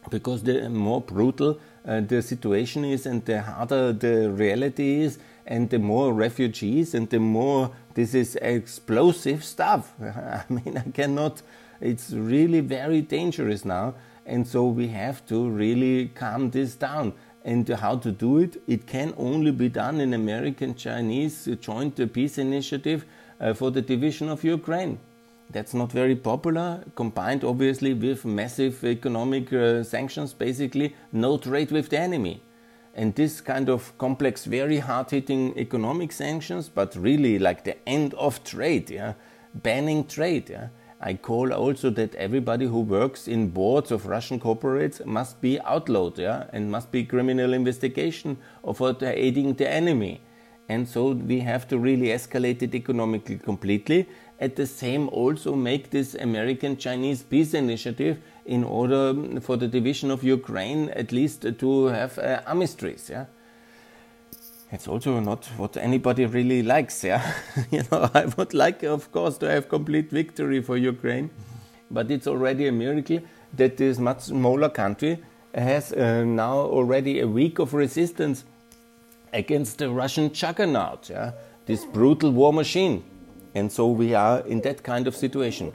Because 0.10 0.44
the 0.44 0.70
more 0.70 1.02
brutal 1.02 1.60
uh, 1.86 2.02
the 2.02 2.22
situation 2.22 2.84
is 2.86 3.06
and 3.06 3.24
the 3.26 3.42
harder 3.42 3.94
the 3.94 4.30
reality 4.32 5.02
is 5.02 5.20
and 5.46 5.70
the 5.70 5.80
more 5.80 6.14
refugees 6.14 6.94
and 6.94 7.10
the 7.10 7.20
more 7.20 7.72
this 7.98 8.14
is 8.14 8.36
explosive 8.36 9.44
stuff. 9.44 9.92
I 10.02 10.44
mean, 10.50 10.78
I 10.78 10.92
cannot, 10.92 11.42
it's 11.82 12.12
really 12.12 12.60
very 12.60 13.02
dangerous 13.02 13.66
now. 13.66 13.96
And 14.24 14.48
so 14.48 14.68
we 14.68 14.90
have 14.90 15.26
to 15.30 15.50
really 15.50 16.10
calm 16.10 16.52
this 16.52 16.76
down. 16.76 17.14
And 17.44 17.68
how 17.68 17.98
to 17.98 18.12
do 18.12 18.38
it? 18.38 18.62
It 18.68 18.86
can 18.86 19.16
only 19.18 19.50
be 19.50 19.68
done 19.70 20.00
in 20.00 20.14
American 20.14 20.76
Chinese 20.76 21.50
joint 21.60 22.14
peace 22.14 22.38
initiative 22.38 23.04
uh, 23.42 23.56
for 23.56 23.72
the 23.72 23.82
division 23.82 24.30
of 24.30 24.44
Ukraine. 24.44 25.00
That's 25.50 25.74
not 25.74 25.92
very 25.92 26.16
popular, 26.16 26.84
combined 26.94 27.44
obviously 27.44 27.96
with 27.96 28.26
massive 28.26 28.84
economic 28.84 29.52
uh, 29.52 29.84
sanctions, 29.84 30.34
basically, 30.34 30.96
no 31.12 31.40
trade 31.40 31.72
with 31.72 31.90
the 31.90 32.00
enemy. 32.00 32.42
And 32.98 33.14
this 33.14 33.42
kind 33.42 33.70
of 33.70 33.96
complex, 34.00 34.46
very 34.46 34.80
hard 34.80 35.12
hitting 35.12 35.56
economic 35.56 36.12
sanctions, 36.12 36.68
but 36.68 36.96
really 36.96 37.38
like 37.38 37.64
the 37.64 37.78
end 37.88 38.16
of 38.16 38.44
trade, 38.44 38.90
yeah, 38.90 39.14
banning 39.54 40.06
trade. 40.08 40.50
Yeah. 40.50 40.70
I 41.00 41.14
call 41.14 41.54
also 41.54 41.92
that 41.92 42.16
everybody 42.16 42.66
who 42.66 42.80
works 42.80 43.28
in 43.28 43.50
boards 43.50 43.92
of 43.92 44.08
Russian 44.08 44.40
corporates 44.40 45.06
must 45.06 45.40
be 45.42 45.60
outlawed, 45.62 46.18
yeah, 46.18 46.46
and 46.52 46.72
must 46.72 46.92
be 46.92 47.04
criminal 47.04 47.54
investigation 47.54 48.40
of 48.64 48.82
aiding 49.04 49.54
the 49.54 49.70
enemy. 49.70 50.22
And 50.68 50.90
so 50.90 51.12
we 51.12 51.42
have 51.42 51.68
to 51.68 51.78
really 51.78 52.08
escalate 52.08 52.64
it 52.64 52.74
economically 52.74 53.38
completely. 53.38 54.10
At 54.40 54.56
the 54.56 54.66
same, 54.66 55.08
also 55.10 55.56
make 55.56 55.92
this 55.92 56.16
American 56.16 56.78
Chinese 56.78 57.22
peace 57.22 57.54
initiative 57.54 58.18
in 58.48 58.64
order 58.64 59.14
for 59.42 59.58
the 59.58 59.68
division 59.68 60.10
of 60.10 60.24
Ukraine 60.24 60.90
at 60.90 61.12
least 61.12 61.46
to 61.60 61.86
have 61.88 62.18
uh, 62.18 62.42
armistice. 62.48 63.10
Yeah, 63.10 63.26
it's 64.72 64.88
also 64.88 65.20
not 65.20 65.46
what 65.58 65.78
anybody 65.78 66.26
really 66.26 66.64
likes. 66.64 67.04
Yeah, 67.04 67.34
you 67.72 67.84
know, 67.92 68.10
I 68.14 68.26
would 68.38 68.54
like, 68.54 68.84
of 68.84 69.12
course, 69.12 69.38
to 69.40 69.50
have 69.50 69.70
complete 69.70 70.10
victory 70.10 70.62
for 70.62 70.78
Ukraine, 70.78 71.30
but 71.92 72.10
it's 72.10 72.28
already 72.28 72.68
a 72.68 72.72
miracle 72.72 73.20
that 73.54 73.78
this 73.78 74.00
much 74.00 74.22
smaller 74.22 74.70
country 74.70 75.20
has 75.54 75.92
uh, 75.92 76.24
now 76.24 76.58
already 76.58 77.20
a 77.20 77.28
week 77.28 77.60
of 77.60 77.74
resistance 77.74 78.46
against 79.34 79.78
the 79.80 79.90
Russian 79.90 80.32
juggernaut. 80.32 81.10
Yeah, 81.10 81.32
this 81.66 81.86
brutal 81.86 82.32
war 82.32 82.54
machine, 82.54 83.04
and 83.54 83.70
so 83.70 83.88
we 83.88 84.14
are 84.14 84.40
in 84.40 84.62
that 84.62 84.84
kind 84.84 85.06
of 85.06 85.16
situation. 85.16 85.74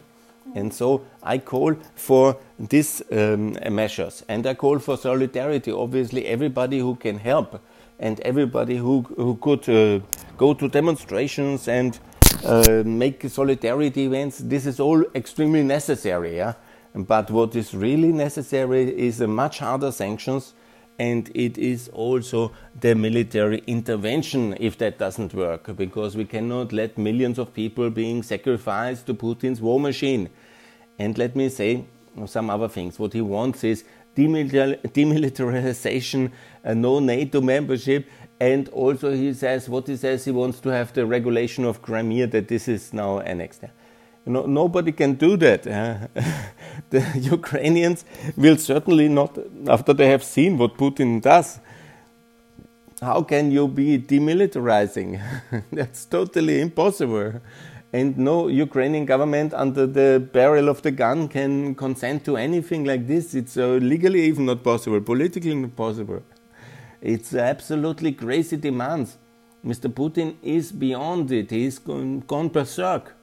And 0.55 0.73
so 0.73 1.03
I 1.23 1.38
call 1.38 1.75
for 1.95 2.37
these 2.59 3.03
um, 3.11 3.57
measures 3.71 4.25
and 4.29 4.47
I 4.47 4.55
call 4.55 4.79
for 4.79 4.97
solidarity. 4.97 5.73
Obviously, 5.73 6.27
everybody 6.27 6.79
who 6.79 6.97
can 6.97 7.19
help 7.19 7.61
and 7.99 8.21
everybody 8.21 8.77
who, 8.77 9.03
who 9.17 9.37
could 9.37 9.69
uh, 9.69 10.01
go 10.37 10.55
to 10.55 10.69
demonstrations 10.69 11.69
and 11.69 11.99
uh, 12.45 12.83
make 12.85 13.23
solidarity 13.29 14.05
events, 14.05 14.38
this 14.38 14.67
is 14.67 14.81
all 14.81 15.05
extremely 15.15 15.62
necessary. 15.62 16.37
Yeah? 16.37 16.55
But 16.95 17.31
what 17.31 17.57
is 17.57 17.75
really 17.75 18.12
necessary 18.12 18.97
is 18.99 19.21
a 19.21 19.29
much 19.29 19.61
harder 19.61 19.93
sanctions 19.93 20.55
and 21.03 21.31
it 21.35 21.59
is 21.59 21.88
also 21.88 22.53
the 22.81 22.95
military 22.95 23.62
intervention 23.67 24.57
if 24.61 24.79
that 24.79 24.99
doesn't 24.99 25.35
work 25.35 25.77
because 25.77 26.17
we 26.17 26.25
cannot 26.25 26.73
let 26.73 26.97
millions 26.97 27.38
of 27.38 27.53
people 27.53 27.91
being 27.91 28.23
sacrificed 28.23 29.07
to 29.07 29.15
Putin's 29.15 29.61
war 29.61 29.81
machine 29.81 30.31
and 31.01 31.19
let 31.19 31.35
me 31.35 31.49
say 31.49 31.85
some 32.27 32.51
other 32.51 32.69
things. 32.69 32.99
What 32.99 33.15
he 33.15 33.21
wants 33.21 33.65
is 33.65 33.85
demilitarization, 34.17 36.31
uh, 36.65 36.75
no 36.75 37.01
NATO 37.01 37.41
membership, 37.41 38.09
and 38.38 38.69
also 38.69 39.12
he 39.12 39.33
says 39.33 39.69
what 39.69 39.88
he 39.88 39.97
says 39.97 40.25
he 40.25 40.31
wants 40.31 40.61
to 40.61 40.69
have 40.69 40.93
the 40.93 41.05
regulation 41.07 41.65
of 41.65 41.83
Crimea 41.83 42.29
that 42.29 42.47
this 42.49 42.69
is 42.69 42.93
now 42.93 43.19
annexed. 43.21 43.65
Nobody 44.25 44.93
can 44.93 45.15
do 45.15 45.37
that. 45.39 45.67
Uh, 45.67 46.07
the 46.91 47.01
Ukrainians 47.17 48.05
will 48.37 48.57
certainly 48.57 49.09
not, 49.09 49.37
after 49.69 49.93
they 49.93 50.09
have 50.09 50.23
seen 50.23 50.59
what 50.59 50.77
Putin 50.77 51.21
does. 51.21 51.59
How 53.01 53.23
can 53.23 53.51
you 53.51 53.67
be 53.67 53.99
demilitarizing? 53.99 55.21
That's 55.73 56.05
totally 56.05 56.61
impossible 56.61 57.41
and 57.93 58.17
no 58.17 58.49
Ukrainian 58.49 59.05
government 59.05 59.53
under 59.53 59.87
the 59.87 60.27
barrel 60.33 60.69
of 60.69 60.81
the 60.83 60.91
gun 60.91 61.29
can 61.29 61.75
consent 61.75 62.25
to 62.25 62.37
anything 62.37 62.85
like 62.85 63.07
this. 63.07 63.35
It's 63.35 63.57
uh, 63.57 63.79
legally 63.93 64.23
even 64.23 64.47
not 64.47 64.63
possible, 64.63 65.01
politically 65.01 65.55
not 65.55 65.77
possible. 65.77 66.23
It's 67.03 67.35
absolutely 67.35 68.13
crazy 68.13 68.57
demands. 68.57 69.19
Mr. 69.65 69.93
Putin 69.93 70.37
is 70.43 70.73
beyond 70.73 71.31
it. 71.31 71.51
He's 71.51 71.79
gone, 71.79 72.21
gone 72.21 72.49
berserk. 72.49 73.15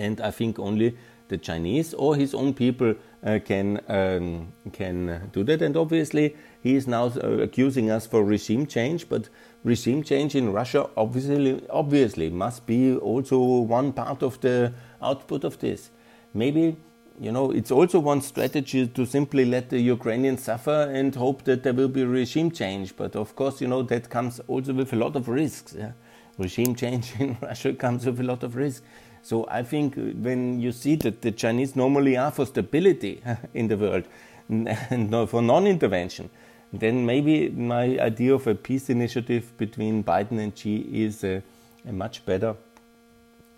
And 0.00 0.20
I 0.20 0.30
think 0.30 0.58
only 0.58 0.96
the 1.30 1.38
Chinese 1.38 1.94
or 1.94 2.16
his 2.16 2.34
own 2.34 2.52
people 2.52 2.94
uh, 3.24 3.38
can 3.44 3.80
um, 3.88 4.52
can 4.72 5.30
do 5.32 5.44
that. 5.44 5.62
And 5.62 5.76
obviously, 5.76 6.36
he 6.62 6.74
is 6.74 6.86
now 6.86 7.06
uh, 7.06 7.38
accusing 7.46 7.90
us 7.90 8.06
for 8.06 8.22
regime 8.22 8.66
change, 8.66 9.08
but 9.08 9.28
regime 9.64 10.02
change 10.02 10.34
in 10.34 10.52
Russia 10.52 10.88
obviously 10.96 11.62
obviously 11.70 12.30
must 12.30 12.66
be 12.66 12.96
also 12.96 13.38
one 13.78 13.92
part 13.92 14.22
of 14.22 14.40
the 14.40 14.72
output 15.02 15.44
of 15.44 15.58
this. 15.58 15.90
Maybe 16.34 16.76
you 17.18 17.32
know 17.32 17.50
it's 17.50 17.70
also 17.70 18.00
one 18.00 18.20
strategy 18.20 18.86
to 18.86 19.06
simply 19.06 19.44
let 19.44 19.70
the 19.70 19.80
Ukrainians 19.80 20.42
suffer 20.42 20.90
and 20.92 21.14
hope 21.14 21.44
that 21.44 21.62
there 21.62 21.74
will 21.74 21.88
be 21.88 22.04
regime 22.04 22.50
change. 22.50 22.96
But 22.96 23.16
of 23.16 23.34
course, 23.36 23.60
you 23.60 23.68
know 23.68 23.82
that 23.82 24.10
comes 24.10 24.40
also 24.48 24.72
with 24.72 24.92
a 24.92 24.96
lot 24.96 25.16
of 25.16 25.28
risks. 25.28 25.74
Yeah? 25.78 25.92
Regime 26.38 26.74
change 26.74 27.12
in 27.20 27.36
Russia 27.40 27.72
comes 27.74 28.06
with 28.06 28.20
a 28.20 28.24
lot 28.24 28.42
of 28.42 28.56
risks. 28.56 28.82
So 29.22 29.46
I 29.48 29.62
think 29.62 29.94
when 29.96 30.60
you 30.60 30.72
see 30.72 30.96
that 30.96 31.22
the 31.22 31.30
Chinese 31.30 31.76
normally 31.76 32.16
are 32.16 32.30
for 32.30 32.46
stability 32.46 33.22
in 33.54 33.68
the 33.68 33.76
world 33.76 34.04
and 34.48 35.10
for 35.28 35.42
non-intervention, 35.42 36.30
then 36.72 37.04
maybe 37.04 37.48
my 37.48 37.98
idea 37.98 38.34
of 38.34 38.46
a 38.46 38.54
peace 38.54 38.90
initiative 38.90 39.56
between 39.56 40.04
Biden 40.04 40.38
and 40.38 40.56
Xi 40.56 40.76
is 41.04 41.24
a, 41.24 41.42
a 41.86 41.92
much 41.92 42.24
better 42.24 42.54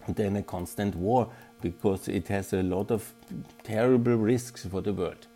than 0.09 0.37
a 0.37 0.43
constant 0.43 0.97
war 0.97 1.29
because 1.61 2.09
it 2.09 2.29
has 2.29 2.53
a 2.53 2.63
lot 2.63 2.91
of 2.91 3.13
terrible 3.63 4.17
risks 4.17 4.67
for 4.67 4.81
the 4.81 4.93
world. 4.93 5.27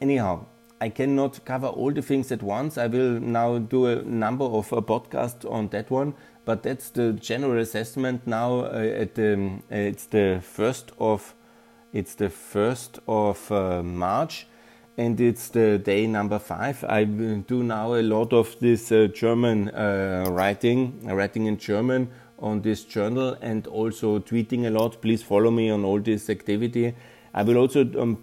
Anyhow, 0.00 0.46
I 0.80 0.90
cannot 0.90 1.44
cover 1.44 1.66
all 1.66 1.90
the 1.92 2.02
things 2.02 2.30
at 2.30 2.42
once. 2.42 2.78
I 2.78 2.86
will 2.86 3.18
now 3.20 3.58
do 3.58 3.86
a 3.86 4.02
number 4.02 4.44
of 4.44 4.72
uh, 4.72 4.76
podcasts 4.80 5.50
on 5.50 5.68
that 5.68 5.90
one, 5.90 6.14
but 6.48 6.62
that's 6.62 6.88
the 6.88 7.12
general 7.12 7.60
assessment 7.60 8.26
now. 8.26 8.60
Uh, 8.60 9.02
at 9.02 9.14
the, 9.16 9.34
uh, 9.70 9.74
it's 9.74 10.06
the 10.06 10.40
first 10.42 10.92
of 10.98 11.34
it's 11.92 12.14
the 12.14 12.30
first 12.30 12.98
of 13.06 13.52
uh, 13.52 13.82
March, 13.82 14.46
and 14.96 15.20
it's 15.20 15.48
the 15.50 15.76
day 15.76 16.06
number 16.06 16.38
five. 16.38 16.82
I 16.88 17.04
do 17.04 17.62
now 17.62 17.96
a 17.96 18.02
lot 18.02 18.32
of 18.32 18.58
this 18.60 18.88
German 19.12 19.70
writing, 19.74 21.06
writing 21.06 21.44
in 21.44 21.58
German 21.58 22.08
on 22.38 22.62
this 22.62 22.82
journal, 22.84 23.36
and 23.42 23.66
also 23.66 24.18
tweeting 24.18 24.66
a 24.66 24.70
lot. 24.70 25.02
Please 25.02 25.22
follow 25.22 25.50
me 25.50 25.68
on 25.68 25.84
all 25.84 26.00
this 26.00 26.30
activity. 26.30 26.94
I 27.34 27.42
will 27.42 27.58
also 27.58 27.82
um, 28.00 28.16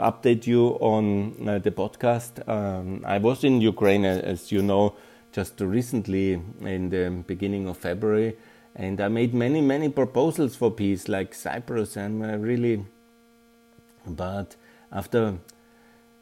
update 0.00 0.46
you 0.46 0.78
on 0.80 1.48
uh, 1.48 1.58
the 1.58 1.72
podcast. 1.72 2.48
Um, 2.48 3.02
I 3.04 3.18
was 3.18 3.42
in 3.42 3.60
Ukraine, 3.60 4.04
as 4.04 4.52
you 4.52 4.62
know, 4.62 4.94
just 5.32 5.60
recently 5.60 6.40
in 6.60 6.90
the 6.90 7.24
beginning 7.26 7.66
of 7.66 7.78
February, 7.78 8.36
and 8.74 9.00
I 9.00 9.08
made 9.08 9.34
many, 9.34 9.60
many 9.60 9.88
proposals 9.88 10.56
for 10.56 10.70
peace, 10.70 11.08
like 11.08 11.34
Cyprus, 11.34 11.96
and 11.96 12.24
uh, 12.24 12.38
really. 12.38 12.84
But 14.06 14.56
after 14.90 15.38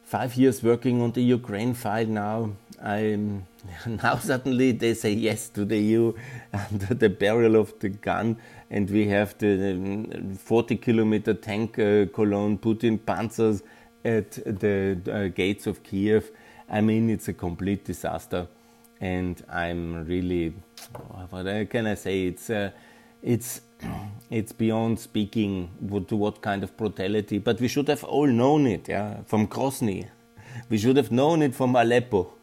five 0.02 0.34
years 0.34 0.62
working 0.62 1.00
on 1.02 1.12
the 1.12 1.22
Ukraine 1.22 1.74
file 1.74 2.06
now, 2.06 2.52
I 2.82 3.18
now 3.86 4.16
suddenly 4.16 4.72
they 4.72 4.94
say 4.94 5.12
yes 5.12 5.48
to 5.50 5.64
the 5.64 5.78
EU 5.78 6.12
under 6.52 6.94
the 6.94 7.08
barrel 7.08 7.56
of 7.56 7.78
the 7.78 7.90
gun, 7.90 8.36
and 8.70 8.90
we 8.90 9.08
have 9.08 9.36
the 9.38 9.72
um, 9.72 10.34
40 10.36 10.76
kilometer 10.76 11.34
tank 11.34 11.78
uh, 11.78 12.06
column 12.06 12.58
Putin 12.58 12.98
panzers 12.98 13.62
at 14.04 14.32
the 14.32 14.98
uh, 15.12 15.28
gates 15.28 15.66
of 15.66 15.82
Kiev. 15.82 16.30
I 16.68 16.80
mean, 16.80 17.10
it's 17.10 17.28
a 17.28 17.32
complete 17.32 17.84
disaster, 17.84 18.46
and 19.00 19.42
I'm 19.48 20.04
really, 20.06 20.54
what 20.92 21.70
can 21.70 21.86
I 21.86 21.94
say? 21.94 22.26
It's 22.26 22.50
uh, 22.50 22.70
it's 23.22 23.60
it's 24.30 24.52
beyond 24.52 24.98
speaking 24.98 25.70
to 26.08 26.16
what 26.16 26.42
kind 26.42 26.62
of 26.62 26.76
brutality. 26.76 27.38
But 27.38 27.60
we 27.60 27.68
should 27.68 27.88
have 27.88 28.04
all 28.04 28.26
known 28.26 28.66
it, 28.66 28.88
yeah, 28.88 29.22
from 29.26 29.46
Grozny. 29.46 30.08
We 30.68 30.78
should 30.78 30.96
have 30.96 31.10
known 31.10 31.42
it 31.42 31.54
from 31.54 31.76
Aleppo 31.76 32.34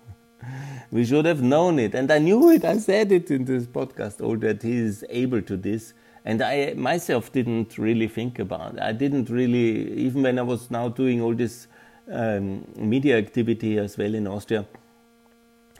we 0.91 1.05
should 1.05 1.25
have 1.25 1.41
known 1.41 1.79
it. 1.79 1.95
And 1.95 2.11
I 2.11 2.19
knew 2.19 2.49
it. 2.51 2.65
I 2.65 2.77
said 2.77 3.11
it 3.11 3.31
in 3.31 3.45
this 3.45 3.65
podcast, 3.65 4.21
all 4.21 4.37
that 4.37 4.63
he 4.63 4.77
is 4.77 5.05
able 5.09 5.41
to 5.43 5.57
this. 5.57 5.93
And 6.25 6.41
I 6.41 6.73
myself 6.75 7.31
didn't 7.31 7.77
really 7.77 8.07
think 8.07 8.39
about 8.39 8.75
it. 8.75 8.81
I 8.81 8.91
didn't 8.91 9.29
really, 9.29 9.93
even 9.93 10.23
when 10.23 10.39
I 10.39 10.41
was 10.41 10.69
now 10.69 10.89
doing 10.89 11.21
all 11.21 11.33
this 11.33 11.67
um, 12.11 12.65
media 12.75 13.17
activity 13.17 13.77
as 13.77 13.97
well 13.97 14.13
in 14.13 14.27
Austria, 14.27 14.65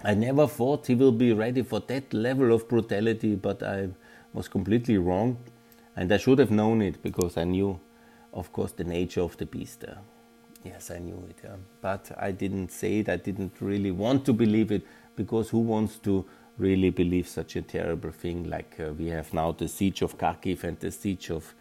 I 0.04 0.14
never 0.14 0.48
thought 0.48 0.88
he 0.88 0.96
will 0.96 1.12
be 1.12 1.34
ready 1.34 1.64
for 1.64 1.80
that 1.82 2.14
level 2.14 2.54
of 2.54 2.68
brutality, 2.68 3.36
but 3.36 3.64
I 3.64 3.90
was 4.34 4.48
completely 4.48 4.98
wrong. 4.98 5.38
And 5.96 6.12
I 6.12 6.18
should 6.18 6.38
have 6.40 6.52
known 6.52 6.82
it 6.82 7.02
because 7.02 7.38
I 7.38 7.44
knew, 7.44 7.80
of 8.34 8.54
course, 8.54 8.72
the 8.72 8.84
nature 8.84 9.22
of 9.22 9.36
the 9.38 9.48
beast 9.48 9.82
there. 9.82 9.98
Yes, 10.64 10.92
I 10.92 11.00
knew 11.00 11.24
it, 11.30 11.38
yeah. 11.44 11.56
but 11.82 12.12
I 12.18 12.32
didn't 12.32 12.72
say 12.72 13.00
it. 13.00 13.10
I 13.10 13.16
didn't 13.16 13.54
really 13.60 13.92
want 13.92 14.26
to 14.26 14.34
believe 14.34 14.72
it 14.72 14.86
because 15.16 15.50
who 15.50 15.60
wants 15.60 15.98
to 16.00 16.26
really 16.58 16.90
believe 16.90 17.28
such 17.28 17.56
a 17.56 17.62
terrible 17.62 18.12
thing 18.12 18.50
like 18.50 18.76
uh, 18.80 18.92
we 18.94 19.08
have 19.08 19.34
now 19.34 19.52
the 19.52 19.68
siege 19.68 20.02
of 20.02 20.18
Kharkiv 20.18 20.64
and 20.64 20.80
the 20.80 20.92
siege 20.92 21.30
of 21.30 21.54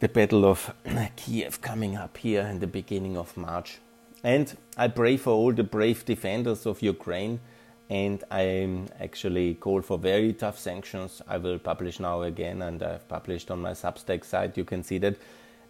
the 0.00 0.08
Battle 0.08 0.44
of 0.44 0.74
Kiev 1.16 1.60
coming 1.60 1.96
up 1.96 2.16
here 2.18 2.42
in 2.42 2.58
the 2.58 2.66
beginning 2.66 3.16
of 3.16 3.36
March. 3.36 3.78
And 4.24 4.56
I 4.76 4.88
pray 4.88 5.16
for 5.16 5.30
all 5.30 5.52
the 5.52 5.64
brave 5.64 6.04
defenders 6.04 6.66
of 6.66 6.80
Ukraine 6.82 7.40
and 7.90 8.24
I 8.30 8.86
actually 9.00 9.54
call 9.54 9.82
for 9.82 9.98
very 9.98 10.32
tough 10.32 10.58
sanctions. 10.58 11.20
I 11.28 11.36
will 11.38 11.58
publish 11.58 12.00
now 12.00 12.22
again 12.22 12.62
and 12.62 12.82
I've 12.82 13.06
published 13.08 13.50
on 13.50 13.60
my 13.60 13.72
Substack 13.72 14.24
site, 14.24 14.56
you 14.56 14.64
can 14.64 14.82
see 14.82 14.98
that, 14.98 15.16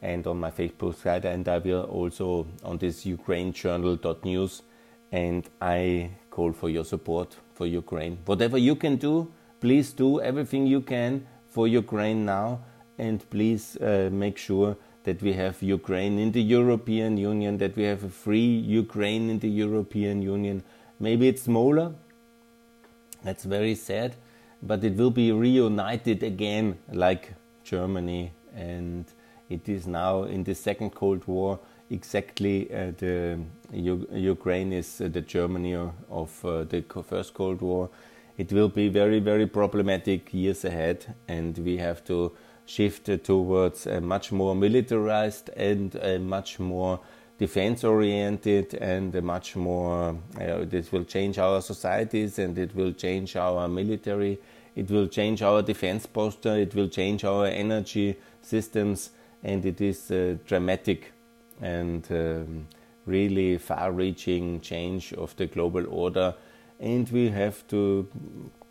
and 0.03 0.27
on 0.27 0.39
my 0.39 0.51
Facebook 0.51 0.95
site, 0.97 1.25
and 1.25 1.49
I 1.49 1.59
will 1.59 1.85
also 1.85 2.47
on 2.63 2.79
this 2.79 3.05
ukrainejournal.news. 3.05 4.63
And 5.11 5.49
I 5.61 6.11
call 6.31 6.53
for 6.53 6.69
your 6.71 6.85
support 6.85 7.37
for 7.55 7.67
Ukraine. 7.67 8.19
Whatever 8.25 8.57
you 8.57 8.77
can 8.77 8.97
do, 8.97 9.33
please 9.61 9.93
do 9.93 10.21
everything 10.21 10.67
you 10.67 10.81
can 10.81 11.27
for 11.49 11.69
Ukraine 11.69 12.25
now, 12.25 12.61
and 12.99 13.29
please 13.31 13.77
uh, 13.77 14.11
make 14.13 14.39
sure 14.39 14.77
that 15.05 15.23
we 15.23 15.33
have 15.33 15.63
Ukraine 15.63 16.19
in 16.19 16.33
the 16.33 16.43
European 16.43 17.17
Union, 17.17 17.59
that 17.59 17.77
we 17.77 17.85
have 17.85 18.05
a 18.05 18.09
free 18.09 18.57
Ukraine 18.83 19.31
in 19.31 19.39
the 19.39 19.49
European 19.49 20.23
Union. 20.23 20.63
Maybe 21.01 21.29
it's 21.29 21.43
smaller, 21.43 21.93
that's 23.25 23.45
very 23.45 23.75
sad, 23.75 24.15
but 24.63 24.85
it 24.85 24.95
will 24.97 25.11
be 25.11 25.33
reunited 25.33 26.23
again 26.23 26.79
like 26.93 27.35
Germany, 27.65 28.33
and 28.55 29.05
it 29.49 29.69
is 29.69 29.87
now 29.87 30.25
in 30.25 30.45
the 30.45 30.55
Second 30.55 30.91
Cold 30.95 31.27
War 31.27 31.59
exactly 31.91 32.73
uh, 32.73 32.93
the 32.97 33.39
U 33.73 34.07
Ukraine 34.13 34.73
is 34.73 35.01
uh, 35.01 35.09
the 35.09 35.21
Germany 35.21 35.75
of 35.75 36.45
uh, 36.45 36.65
the 36.65 36.83
first 37.03 37.35
Cold 37.35 37.61
War. 37.61 37.91
It 38.39 38.53
will 38.53 38.69
be 38.69 38.89
very 38.89 39.21
very 39.21 39.47
problematic 39.47 40.33
years 40.33 40.65
ahead, 40.65 41.15
and 41.29 41.59
we 41.59 41.77
have 41.77 42.03
to 42.05 42.33
shift 42.67 43.11
towards 43.25 43.87
a 43.87 44.01
much 44.01 44.33
more 44.33 44.55
militarized 44.55 45.51
and 45.57 45.95
a 45.97 46.19
much 46.19 46.59
more 46.59 47.01
defense 47.39 47.83
oriented 47.83 48.75
and 48.75 49.15
a 49.17 49.23
much 49.23 49.57
more 49.57 50.17
uh, 50.41 50.65
this 50.65 50.93
will 50.93 51.05
change 51.05 51.39
our 51.39 51.61
societies 51.61 52.39
and 52.39 52.57
it 52.57 52.75
will 52.75 52.93
change 52.93 53.35
our 53.37 53.69
military. 53.69 54.39
It 54.77 54.91
will 54.91 55.09
change 55.09 55.43
our 55.43 55.61
defense 55.63 56.07
posture. 56.07 56.57
It 56.57 56.75
will 56.75 56.89
change 56.89 57.25
our 57.25 57.47
energy 57.47 58.17
systems. 58.41 59.11
And 59.43 59.67
it 59.67 59.81
is 59.81 60.11
a 60.11 60.35
dramatic 60.35 61.13
and 61.61 62.07
um, 62.11 62.69
really 63.07 63.59
far-reaching 63.59 64.61
change 64.61 65.13
of 65.15 65.35
the 65.37 65.47
global 65.47 65.85
order. 65.89 66.35
And 66.79 67.09
we 67.11 67.29
have 67.31 67.67
to 67.69 68.09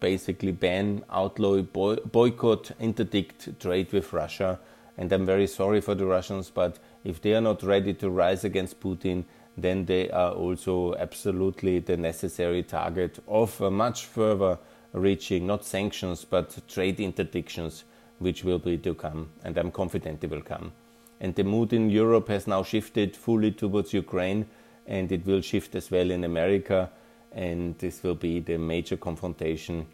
basically 0.02 0.52
ban, 0.52 1.06
outlaw, 1.10 1.62
boy 1.62 1.96
boycott, 1.96 2.72
interdict 2.82 3.58
trade 3.62 3.94
with 3.94 4.12
Russia. 4.12 4.60
And 4.98 5.10
I'm 5.14 5.26
very 5.26 5.48
sorry 5.48 5.80
for 5.80 5.96
the 5.96 6.06
Russians, 6.06 6.50
but 6.50 6.78
if 7.06 7.22
they 7.22 7.34
are 7.34 7.42
not 7.42 7.64
ready 7.64 7.94
to 7.94 8.10
rise 8.10 8.44
against 8.44 8.82
Putin, 8.82 9.24
then 9.58 9.86
they 9.86 10.10
are 10.10 10.32
also 10.32 10.96
absolutely 10.96 11.80
the 11.80 11.96
necessary 11.96 12.64
target 12.64 13.20
of 13.28 13.62
a 13.62 13.72
much 13.72 14.06
further 14.06 14.58
reaching, 14.94 15.48
not 15.48 15.64
sanctions, 15.64 16.26
but 16.26 16.58
trade 16.68 16.98
interdictions, 16.98 17.84
which 18.20 18.44
will 18.44 18.60
be 18.60 18.78
to 18.78 18.94
come. 18.94 19.30
And 19.44 19.58
I'm 19.58 19.72
confident 19.72 20.22
they 20.22 20.28
will 20.28 20.42
come. 20.42 20.74
And 21.20 21.36
the 21.36 21.44
mood 21.44 21.72
in 21.72 21.90
Europe 21.90 22.28
has 22.30 22.48
now 22.48 22.64
shifted 22.64 23.16
fully 23.16 23.52
towards 23.52 23.94
Ukraine, 23.94 24.48
and 24.88 25.12
it 25.12 25.26
will 25.26 25.42
shift 25.42 25.76
as 25.76 25.92
well 25.92 26.12
in 26.12 26.24
America. 26.24 26.90
And 27.32 27.78
this 27.78 28.04
will 28.04 28.16
be 28.16 28.40
the 28.40 28.58
major 28.58 28.98
confrontation. 28.98 29.88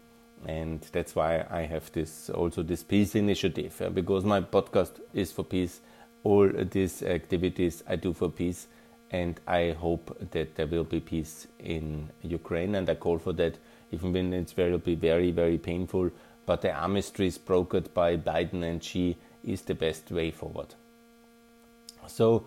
And 0.46 0.80
that's 0.92 1.14
why 1.14 1.46
I 1.50 1.62
have 1.62 1.90
this 1.92 2.30
also 2.30 2.62
this 2.62 2.82
peace 2.82 3.14
initiative, 3.14 3.80
uh, 3.82 3.90
because 3.90 4.24
my 4.24 4.40
podcast 4.40 5.00
is 5.12 5.32
for 5.32 5.44
peace. 5.44 5.80
All 6.24 6.48
these 6.48 7.02
activities 7.02 7.82
I 7.88 7.96
do 7.96 8.12
for 8.12 8.28
peace, 8.28 8.66
and 9.10 9.40
I 9.46 9.70
hope 9.70 10.30
that 10.32 10.56
there 10.56 10.66
will 10.66 10.84
be 10.84 11.00
peace 11.00 11.46
in 11.58 12.10
Ukraine, 12.22 12.74
and 12.74 12.88
I 12.90 12.96
call 12.96 13.18
for 13.18 13.32
that, 13.34 13.56
even 13.92 14.12
when 14.12 14.32
it 14.32 14.52
will 14.56 14.78
be 14.78 14.94
very, 14.94 15.30
very 15.30 15.58
painful. 15.58 16.10
But 16.44 16.62
the 16.62 16.72
armistice 16.72 17.38
brokered 17.38 17.92
by 17.94 18.16
Biden 18.16 18.62
and 18.62 18.82
Xi 18.82 19.16
is 19.44 19.62
the 19.62 19.74
best 19.74 20.10
way 20.10 20.30
forward. 20.30 20.74
So, 22.06 22.46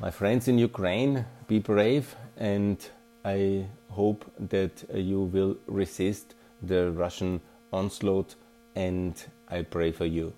my 0.00 0.10
friends 0.10 0.48
in 0.48 0.58
Ukraine, 0.58 1.26
be 1.46 1.58
brave, 1.58 2.16
and 2.36 2.78
I 3.24 3.66
hope 3.90 4.24
that 4.38 4.84
you 4.94 5.22
will 5.22 5.56
resist 5.66 6.34
the 6.62 6.90
Russian 6.90 7.40
onslaught, 7.72 8.34
and 8.74 9.14
I 9.48 9.62
pray 9.62 9.92
for 9.92 10.06
you. 10.06 10.32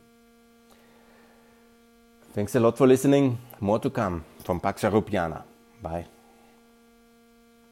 Thanks 2.32 2.54
a 2.54 2.60
lot 2.60 2.78
for 2.78 2.86
listening. 2.86 3.38
More 3.60 3.78
to 3.78 3.90
come 3.90 4.24
from 4.42 4.58
Pax 4.58 4.82
Europiana. 4.82 5.42
Bye. 5.82 6.06